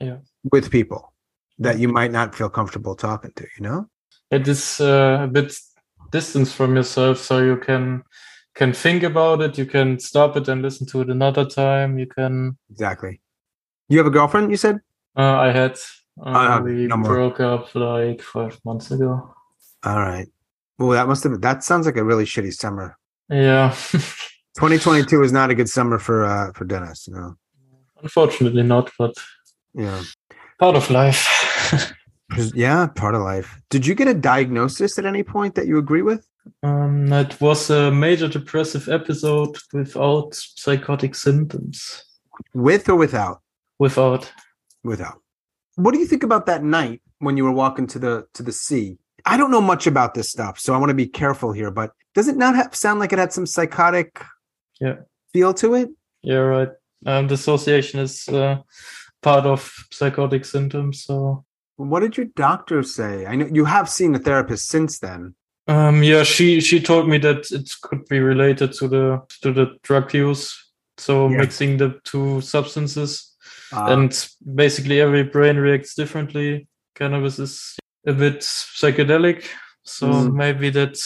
[0.00, 0.18] Yeah.
[0.52, 1.12] with people
[1.58, 3.88] that you might not feel comfortable talking to, you know?
[4.30, 5.54] It is uh, a bit
[6.10, 8.02] distance from yourself, so you can
[8.54, 9.56] can think about it.
[9.58, 11.98] You can stop it and listen to it another time.
[11.98, 12.56] You can.
[12.70, 13.20] Exactly.
[13.88, 14.80] You have a girlfriend, you said?
[15.16, 15.78] Uh, I had.
[16.20, 17.14] Uh, we no more.
[17.14, 19.34] broke up like five months ago.
[19.84, 20.26] All right.
[20.78, 22.98] Well, that must have that sounds like a really shitty summer.
[23.28, 27.36] Yeah, 2022 is not a good summer for uh for Dennis, you know.
[28.02, 29.14] unfortunately not, but
[29.76, 30.02] Yeah.
[30.58, 31.92] part of life.
[32.54, 33.60] Yeah, part of life.
[33.70, 36.26] Did you get a diagnosis at any point that you agree with?
[36.62, 42.04] Um, it was a major depressive episode without psychotic symptoms.
[42.52, 43.42] With or without?
[43.78, 44.32] Without.
[44.82, 45.20] Without.
[45.76, 48.52] What do you think about that night when you were walking to the to the
[48.52, 48.98] sea?
[49.24, 51.92] I don't know much about this stuff, so I want to be careful here, but
[52.14, 54.22] does it not have, sound like it had some psychotic
[54.80, 54.96] Yeah.
[55.32, 55.90] feel to it?
[56.22, 56.70] Yeah, right.
[57.04, 58.58] Um, dissociation is uh,
[59.26, 59.60] part of
[59.90, 61.02] psychotic symptoms.
[61.04, 61.44] So,
[61.76, 63.26] What did your doctor say?
[63.26, 65.34] I know you have seen a therapist since then.
[65.68, 69.04] um, yeah, she she told me that it could be related to the
[69.42, 70.44] to the drug use.
[70.98, 71.38] So Yeah.
[71.42, 73.10] mixing the two substances,
[73.76, 74.10] Uh, and
[74.62, 76.68] basically every brain reacts differently.
[76.94, 78.38] Cannabis is a bit
[78.80, 79.38] psychedelic,
[79.82, 80.32] so Mm.
[80.42, 81.04] maybe that's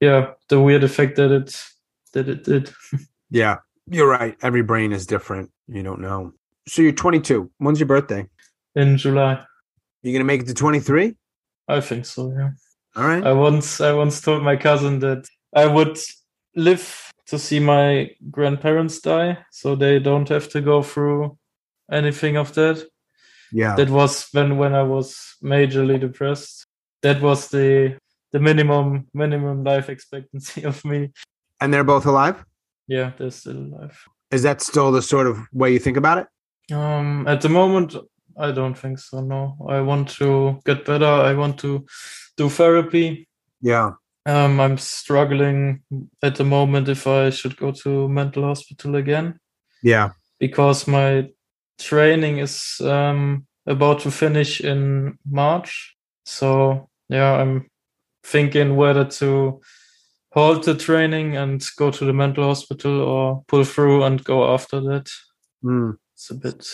[0.00, 1.48] yeah the weird effect that it
[2.14, 2.64] that it did.
[3.40, 3.56] Yeah,
[3.94, 4.34] you're right.
[4.42, 5.50] Every brain is different.
[5.68, 6.32] You don't know.
[6.68, 7.50] So you're 22.
[7.58, 8.26] When's your birthday?
[8.76, 9.42] in July.
[10.02, 11.16] You're gonna make it to 23?
[11.66, 12.32] I think so.
[12.32, 12.50] Yeah.
[12.96, 13.24] All right.
[13.24, 15.98] I once I once told my cousin that I would
[16.54, 21.36] live to see my grandparents die, so they don't have to go through
[21.90, 22.84] anything of that.
[23.52, 23.74] yeah.
[23.76, 26.64] That was when when I was majorly depressed.
[27.02, 27.98] That was the
[28.32, 31.10] the minimum minimum life expectancy of me.
[31.60, 32.44] And they're both alive.
[32.86, 33.98] Yeah, they're still alive.
[34.30, 36.26] Is that still the sort of way you think about it?
[36.72, 37.96] Um, at the moment,
[38.38, 39.20] I don't think so.
[39.20, 41.04] No, I want to get better.
[41.04, 41.84] I want to
[42.36, 43.28] do therapy.
[43.60, 43.92] Yeah.
[44.26, 45.82] Um, I'm struggling
[46.22, 49.40] at the moment if I should go to mental hospital again
[49.82, 50.10] Yeah.
[50.38, 51.30] because my
[51.78, 55.96] training is um, about to finish in March.
[56.26, 57.70] So yeah, I'm
[58.22, 59.60] thinking whether to
[60.34, 64.80] halt the training and go to the mental hospital or pull through and go after
[64.80, 65.08] that.
[65.62, 65.92] Hmm.
[66.20, 66.68] It's a bit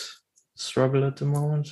[0.55, 1.69] struggle at the moment.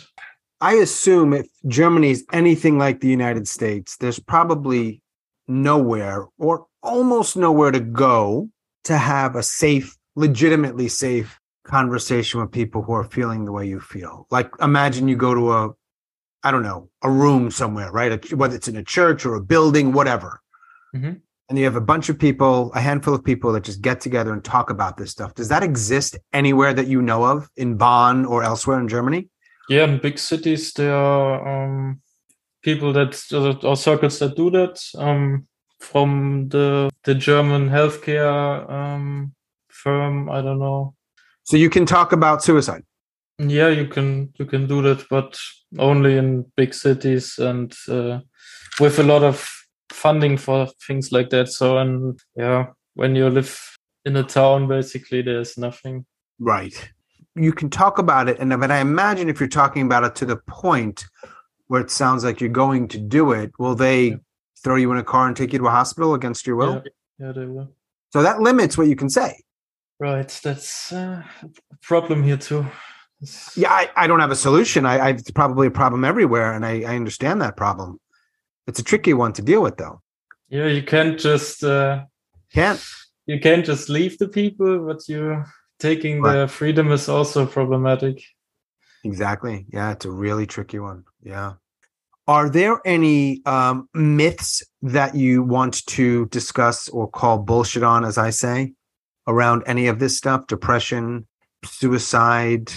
[0.62, 5.02] I assume if Germany is anything like the United States, there's probably
[5.50, 8.50] nowhere or almost nowhere to go
[8.86, 13.82] to have a safe, legitimately safe conversation with people who are feeling the way you
[13.82, 14.26] feel?
[14.32, 15.70] Like, imagine you go to a,
[16.46, 18.32] I don't know, a room somewhere, right?
[18.32, 20.40] A, whether it's in a church or a building, whatever.
[20.96, 21.20] Mhm.
[21.48, 24.34] And you have a bunch of people, a handful of people that just get together
[24.34, 25.36] and talk about this stuff.
[25.36, 29.30] Does that exist anywhere that you know of in Bonn or elsewhere in Germany?
[29.70, 32.02] Yeah, in big cities there are um,
[32.64, 33.22] people that
[33.64, 34.82] or circles that do that.
[34.98, 35.48] Um,
[35.80, 39.34] from the the German healthcare um,
[39.68, 40.96] firm, I don't know.
[41.44, 42.84] So you can talk about suicide.
[43.38, 45.40] Yeah, you can you can do that, but
[45.78, 48.20] only in big cities and uh,
[48.80, 49.55] with a lot of
[49.96, 51.48] funding for things like that.
[51.48, 56.06] So and yeah, when you live in a town, basically there's nothing.
[56.40, 56.92] Right.
[57.36, 60.26] You can talk about it, and but I imagine if you're talking about it to
[60.26, 61.06] the point
[61.68, 64.16] where it sounds like you're going to do it, will they Yeah.
[64.64, 66.82] throw you in a car and take you to a hospital against your will?
[66.84, 67.70] Yeah, yeah, they will.
[68.14, 69.44] So that limits what you can say.
[70.00, 72.66] Right, that's uh, a problem here too.
[73.56, 74.86] Yeah, I, I don't have a solution.
[74.86, 78.00] I, I it's probably a problem everywhere, and I, I understand that problem.
[78.68, 80.02] It's a tricky one to deal with, though.
[80.50, 82.04] yeah, you can't just uh,
[82.54, 82.82] Can't
[83.28, 85.44] you can't just leave the people, but you
[85.80, 88.22] taking their freedom is also problematic.
[89.04, 89.66] exactly.
[89.74, 91.04] Yeah, it's a really tricky one.
[91.24, 91.54] Yeah.
[92.28, 98.18] Are there any um, myths that you want to discuss or call bullshit on, as
[98.18, 98.74] I say,
[99.28, 100.48] around any of this stuff?
[100.48, 101.28] Depression,
[101.64, 102.72] suicide.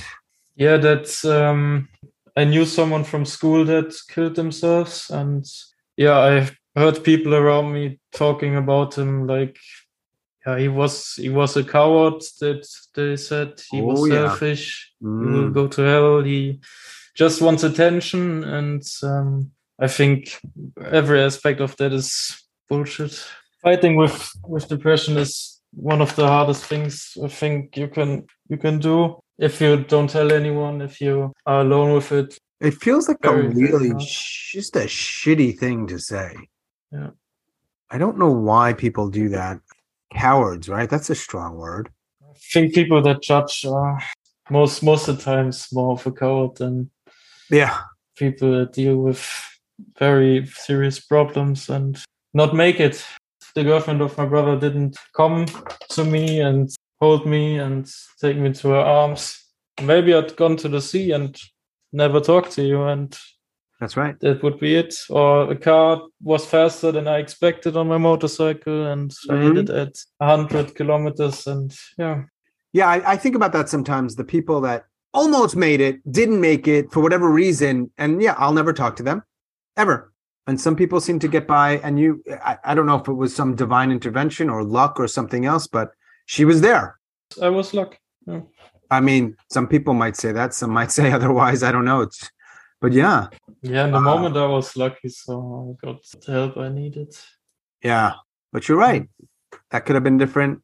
[0.56, 1.88] Yeah, that's um
[2.36, 5.44] I knew someone from school that killed themselves and
[5.98, 9.58] yeah, I've heard people around me talking about him like
[10.46, 14.28] yeah, he was he was a coward that they said he Oh, was yeah.
[14.28, 14.92] selfish.
[15.00, 16.22] He will Mm, go to hell.
[16.22, 16.60] He
[17.16, 20.40] just wants attention and um I think
[20.80, 22.08] every aspect of that is
[22.68, 23.14] bullshit.
[23.62, 28.56] Fighting with with depression is one of the hardest things I think you can you
[28.56, 32.38] can do if you don't tell anyone, if you are alone with it.
[32.60, 36.34] It feels like a Very, very really sh- just a shitty thing to say.
[36.92, 37.10] Yeah.
[37.90, 39.60] I don't know why people do that.
[40.12, 40.88] Cowards, right?
[40.90, 41.90] That's a strong word.
[42.22, 44.00] I think people that judge are
[44.50, 46.90] most most of the times more of a coward than
[47.50, 47.78] Yeah.
[48.16, 49.22] people that deal with
[49.98, 52.02] very serious problems and
[52.34, 53.04] not make it.
[53.54, 55.46] The girlfriend of my brother didn't come
[55.90, 56.68] to me and
[57.00, 57.88] hold me and
[58.20, 59.44] take me to her arms.
[59.82, 61.36] Maybe I'd gone to the sea and
[61.92, 63.16] never talk to you, and
[63.80, 64.18] That's right.
[64.20, 64.94] that would be it.
[65.08, 69.56] Or a car was faster than I expected on my motorcycle, and I mm-hmm.
[69.56, 71.46] hit it at 100 kilometers.
[71.46, 72.22] And yeah,
[72.72, 74.16] Yeah, I, I think about that sometimes.
[74.16, 77.90] The people that almost made it, didn't make it for whatever reason.
[77.98, 79.22] And yeah, I'll never talk to them
[79.76, 80.12] ever.
[80.46, 81.78] And some people seem to get by.
[81.78, 85.06] And you, I, I don't know if it was some divine intervention or luck or
[85.06, 85.90] something else, but
[86.26, 86.98] she was there.
[87.42, 87.98] I was lucky.
[88.90, 91.62] I mean, some people might say that, some might say otherwise.
[91.62, 92.00] I don't know.
[92.02, 92.30] It's,
[92.80, 93.28] but yeah,
[93.62, 94.14] Yeah, in the Wow.
[94.14, 97.14] moment I was lucky, so I got the help I needed.
[97.82, 98.12] yeah.
[98.52, 99.06] But you're right.
[99.70, 100.62] That could have been different.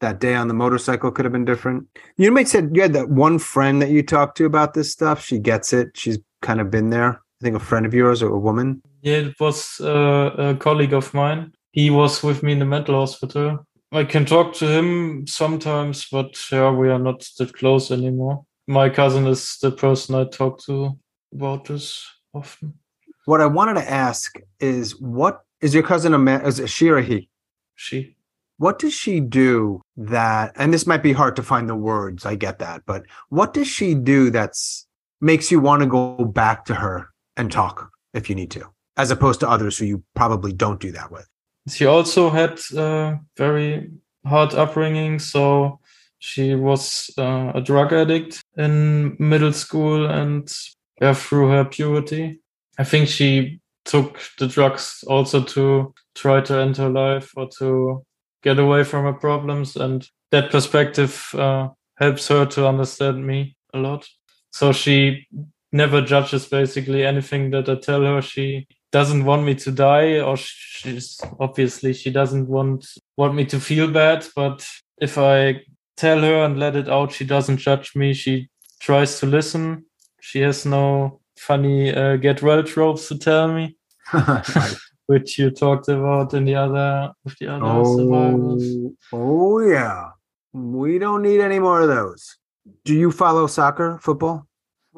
[0.00, 1.88] That day on the motorcycle could have been different.
[2.16, 5.24] You might said you had that one friend that you talked to about this stuff.
[5.24, 5.88] She gets it.
[5.96, 7.10] She's kind of been there.
[7.14, 8.80] I think a friend of yours or a woman.
[9.02, 11.52] Yeah, it was uh, a colleague of mine.
[11.72, 13.66] He was with me in the mental hospital.
[13.92, 18.44] I can talk to him sometimes, but yeah, we are not that close anymore.
[18.66, 20.98] My cousin is the person I talk to
[21.32, 22.74] about this often.
[23.26, 27.00] What I wanted to ask is what is your cousin a man is she or
[27.00, 27.28] he?
[27.76, 28.16] She.
[28.58, 32.34] What does she do that and this might be hard to find the words, I
[32.34, 34.86] get that, but what does she do that's
[35.20, 38.66] makes you want to go back to her and talk if you need to,
[38.96, 41.28] as opposed to others who you probably don't do that with?
[41.68, 43.90] She also had uh, very
[44.24, 45.80] hard upbringing, so
[46.18, 50.50] she was uh, a drug addict in middle school and
[51.00, 52.40] yeah, through her puberty.
[52.78, 58.04] I think she took the drugs also to try to end her life or to
[58.42, 63.78] get away from her problems, and that perspective uh, helps her to understand me a
[63.78, 64.06] lot.
[64.52, 65.26] So she
[65.72, 68.22] never judges basically anything that I tell her.
[68.22, 73.58] She doesn't want me to die or she's obviously she doesn't want want me to
[73.60, 74.66] feel bad but
[75.00, 75.60] if i
[75.96, 78.48] tell her and let it out she doesn't judge me she
[78.80, 79.84] tries to listen
[80.20, 83.76] she has no funny uh, get well tropes to tell me
[85.06, 90.10] which you talked about in the other with the other survivors oh, oh yeah.
[90.52, 92.38] We don't need any more of those.
[92.86, 94.46] Do you follow soccer, football?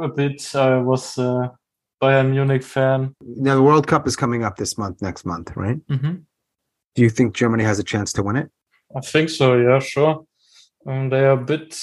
[0.00, 1.52] a bit i was a
[2.00, 5.78] bayern munich fan Now the World Cup is coming up this month, next month, right?
[5.88, 6.14] hmm
[6.94, 8.50] Do you think Germany has a chance to win it?
[8.96, 10.24] i think so yeah sure
[10.86, 11.76] um, they are a bit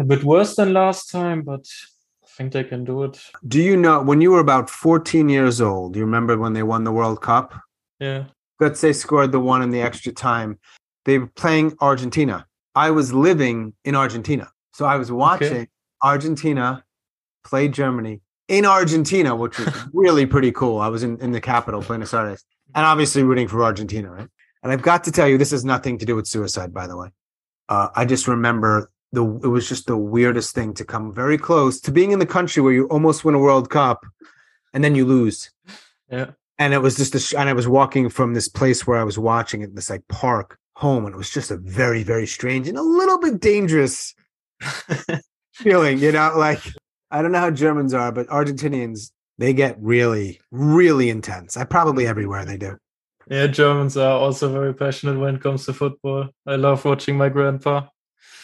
[0.00, 1.66] a bit worse than last time, but
[2.24, 3.20] I think they can do it.
[3.46, 5.96] Do you know when you were about 14 years old?
[5.96, 7.54] You remember when they won the World Cup?
[7.98, 8.24] Yeah.
[8.60, 10.58] Götze scored the one in the extra time.
[11.04, 12.46] They were playing Argentina.
[12.74, 14.50] I was living in Argentina.
[14.72, 15.68] So I was watching okay.
[16.02, 16.84] Argentina
[17.44, 20.80] play Germany in Argentina, which was really pretty cool.
[20.80, 22.44] I was in, in the capital, Buenos Aires,
[22.74, 24.28] and obviously rooting for Argentina, right?
[24.62, 26.96] And I've got to tell you, this has nothing to do with suicide, by the
[26.96, 27.08] way.
[27.68, 31.80] Uh, I just remember the it was just the weirdest thing to come very close
[31.80, 34.04] to being in the country where you almost win a World Cup
[34.72, 35.50] and then you lose.
[36.10, 36.32] Yeah.
[36.58, 39.18] And it was just a, and I was walking from this place where I was
[39.18, 42.76] watching it, this like park home, and it was just a very, very strange and
[42.76, 44.14] a little bit dangerous
[45.52, 46.62] feeling, you know, like
[47.10, 51.56] I don't know how Germans are, but Argentinians, they get really, really intense.
[51.56, 52.76] I probably everywhere they do.
[53.30, 56.28] Yeah, Germans are also very passionate when it comes to football.
[56.46, 57.86] I love watching my grandpa.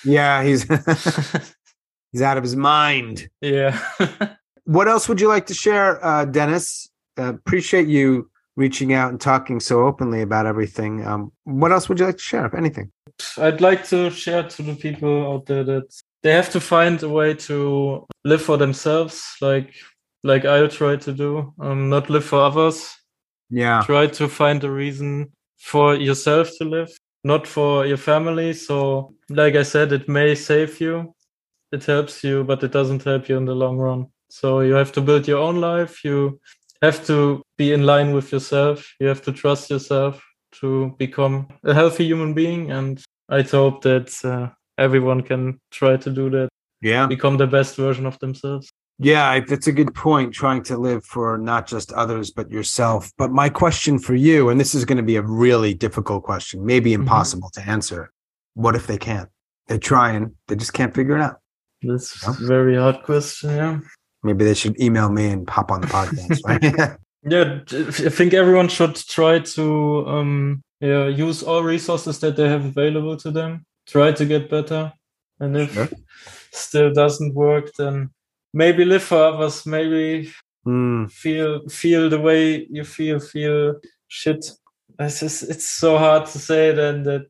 [0.04, 0.62] Yeah, he's
[2.12, 3.28] he's out of his mind.
[3.40, 3.78] Yeah.
[4.64, 6.90] what else would you like to share, uh, Dennis?
[7.18, 11.04] Uh, appreciate you reaching out and talking so openly about everything.
[11.04, 12.92] Um, what else would you like to share, if anything?
[13.38, 15.94] I'd like to share to the people out there that
[16.24, 19.74] they have to find a way to live for themselves, like
[20.24, 21.52] like I'll try to do.
[21.60, 22.90] Um, not live for others.
[23.50, 23.82] Yeah.
[23.84, 26.90] Try to find a reason for yourself to live,
[27.24, 28.54] not for your family.
[28.54, 31.14] So, like I said, it may save you,
[31.70, 34.06] it helps you, but it doesn't help you in the long run.
[34.30, 36.02] So you have to build your own life.
[36.04, 36.40] You
[36.80, 38.94] have to be in line with yourself.
[38.98, 40.22] You have to trust yourself
[40.60, 42.70] to become a healthy human being.
[42.70, 44.48] And I hope that uh,
[44.78, 46.48] everyone can try to do that.
[46.80, 47.06] Yeah.
[47.06, 48.70] Become the best version of themselves.
[48.98, 50.32] Yeah, that's a good point.
[50.32, 53.10] Trying to live for not just others, but yourself.
[53.18, 56.64] But my question for you, and this is going to be a really difficult question,
[56.64, 57.02] maybe mm-hmm.
[57.02, 57.66] impossible mm-hmm.
[57.66, 58.12] to answer.
[58.54, 59.28] What if they can't?
[59.66, 61.40] They're trying, they just can't figure it out.
[61.82, 63.50] That's a very hard question.
[63.50, 63.80] Yeah.
[64.22, 66.40] Maybe they should email me and hop on the podcast.
[66.44, 66.96] Right?
[67.24, 72.64] yeah, I think everyone should try to um, yeah, use all resources that they have
[72.64, 74.92] available to them try to get better.
[75.40, 75.88] And if sure.
[76.52, 78.10] still doesn't work, then
[78.52, 79.66] maybe live for others.
[79.66, 80.32] Maybe
[80.66, 81.10] mm.
[81.10, 83.18] feel feel the way you feel.
[83.20, 83.74] Feel
[84.08, 84.50] shit.
[84.98, 87.26] It's just, it's so hard to say then that.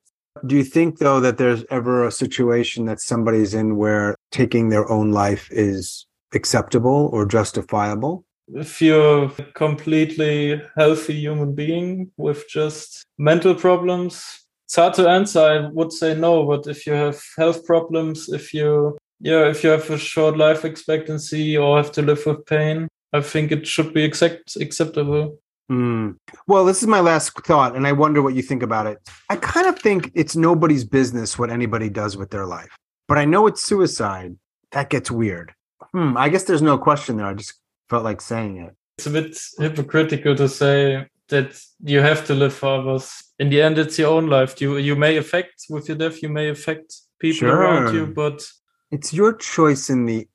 [0.47, 4.91] Do you think though that there's ever a situation that somebody's in where taking their
[4.91, 8.25] own life is acceptable or justifiable?
[8.49, 15.41] If you're a completely healthy human being with just mental problems, it's hard to answer.
[15.41, 19.71] I would say no, but if you have health problems, if you yeah, if you
[19.71, 23.95] have a short life expectancy or have to live with pain, I think it should
[23.95, 25.39] be accept- acceptable.
[25.71, 26.17] Mm.
[26.47, 28.99] Well, this is my last thought, and I wonder what you think about it.
[29.31, 32.77] I kind of think it's nobody's business what anybody does with their life,
[33.09, 34.37] but I know it's suicide.
[34.73, 35.55] That gets weird.
[35.93, 36.17] Hmm.
[36.17, 37.27] I guess there's no question there.
[37.27, 37.55] I just
[37.89, 38.75] felt like saying it.
[38.99, 43.24] It's a bit hypocritical to say that you have to live for others.
[43.39, 44.61] In the end, it's your own life.
[44.61, 47.57] You you may affect with your death, you may affect people sure.
[47.57, 48.47] around you, but
[48.91, 50.29] it's your choice in the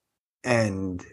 [0.44, 1.06] end.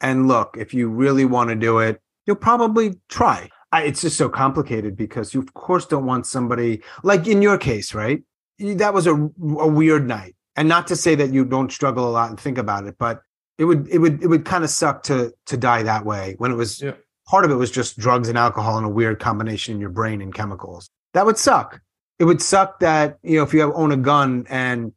[0.00, 3.50] And look, if you really want to do it, you'll probably try.
[3.72, 7.58] I, it's just so complicated because you, of course, don't want somebody like in your
[7.58, 8.22] case, right?
[8.58, 12.12] That was a, a weird night, and not to say that you don't struggle a
[12.12, 13.20] lot and think about it, but
[13.58, 16.50] it would it would it would kind of suck to to die that way when
[16.50, 16.92] it was yeah
[17.26, 20.20] part of it was just drugs and alcohol and a weird combination in your brain
[20.22, 20.88] and chemicals.
[21.16, 21.80] That would suck.
[22.18, 24.92] It would suck that, you know, if you have, own a gun and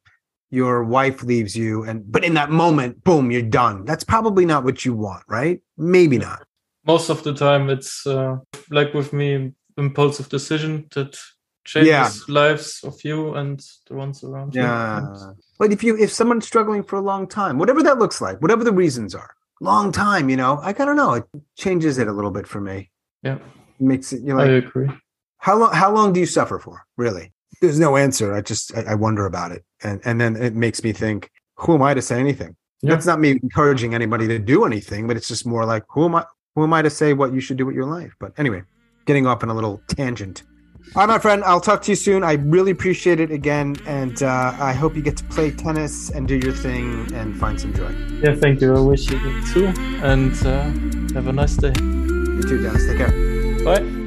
[0.51, 3.86] your wife leaves you and but in that moment, boom, you're done.
[3.86, 5.61] That's probably not what you want, right?
[5.78, 6.45] Maybe not.
[6.86, 8.36] Most of the time it's uh,
[8.70, 11.17] like with me impulsive decision that
[11.63, 12.11] changes yeah.
[12.28, 14.61] lives of you and the ones around you.
[14.61, 15.05] Yeah.
[15.57, 18.65] But if you if someone's struggling for a long time, whatever that looks like, whatever
[18.65, 20.55] the reasons are, long time, you know.
[20.55, 22.91] Like I don't know, it changes it a little bit for me.
[23.24, 23.38] Yeah.
[23.80, 24.89] makes it you know like, I agree.
[25.40, 27.32] How long how long do you suffer for, really?
[27.62, 28.34] There's no answer.
[28.34, 29.64] I just I, I wonder about it.
[29.84, 32.56] And and then it makes me think, who am I to say anything?
[32.82, 32.92] Yeah.
[32.92, 36.16] That's not me encouraging anybody to do anything, but it's just more like who am
[36.16, 36.26] I
[36.56, 38.14] who am I to say what you should do with your life?
[38.20, 38.64] But anyway,
[39.06, 40.44] getting off on a little tangent.
[40.96, 41.44] All right, my friend.
[41.44, 42.24] I'll talk to you soon.
[42.24, 46.28] I really appreciate it again, and uh, I hope you get to play tennis and
[46.28, 47.94] do your thing and find some joy.
[48.24, 48.76] Yeah, thank you.
[48.76, 49.68] I wish you did too,
[50.04, 50.64] and uh,
[51.14, 51.74] have a nice day.
[51.78, 52.88] You too, Dennis.
[52.88, 53.64] Take care.
[53.64, 53.82] Bye.
[53.82, 54.06] Bye.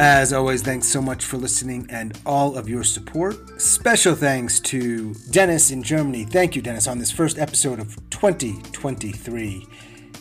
[0.00, 3.60] As always, thanks so much for listening and all of your support.
[3.60, 6.22] Special thanks to Dennis in Germany.
[6.22, 9.66] Thank you, Dennis, on this first episode of 2023.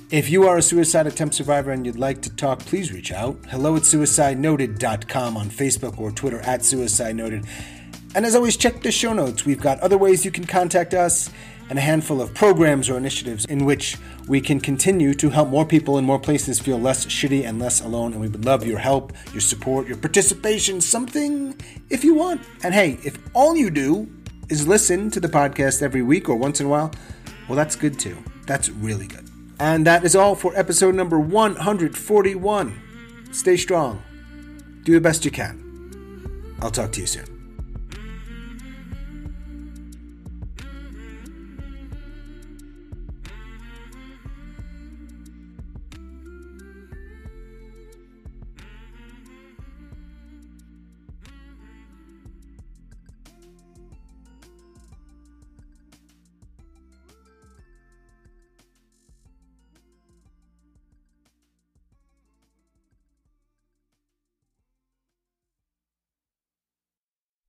[0.09, 3.37] If you are a suicide attempt survivor and you'd like to talk, please reach out.
[3.49, 7.47] Hello at suicidenoted.com on Facebook or Twitter at suicidenoted.
[8.15, 9.45] And as always, check the show notes.
[9.45, 11.29] We've got other ways you can contact us
[11.69, 13.97] and a handful of programs or initiatives in which
[14.27, 17.81] we can continue to help more people in more places feel less shitty and less
[17.81, 18.13] alone.
[18.13, 21.59] And we would love your help, your support, your participation, something
[21.89, 22.41] if you want.
[22.63, 24.09] And hey, if all you do
[24.49, 26.91] is listen to the podcast every week or once in a while,
[27.47, 28.17] well, that's good too.
[28.45, 29.29] That's really good.
[29.59, 32.81] And that is all for episode number 141.
[33.31, 34.01] Stay strong.
[34.83, 36.55] Do the best you can.
[36.61, 37.36] I'll talk to you soon.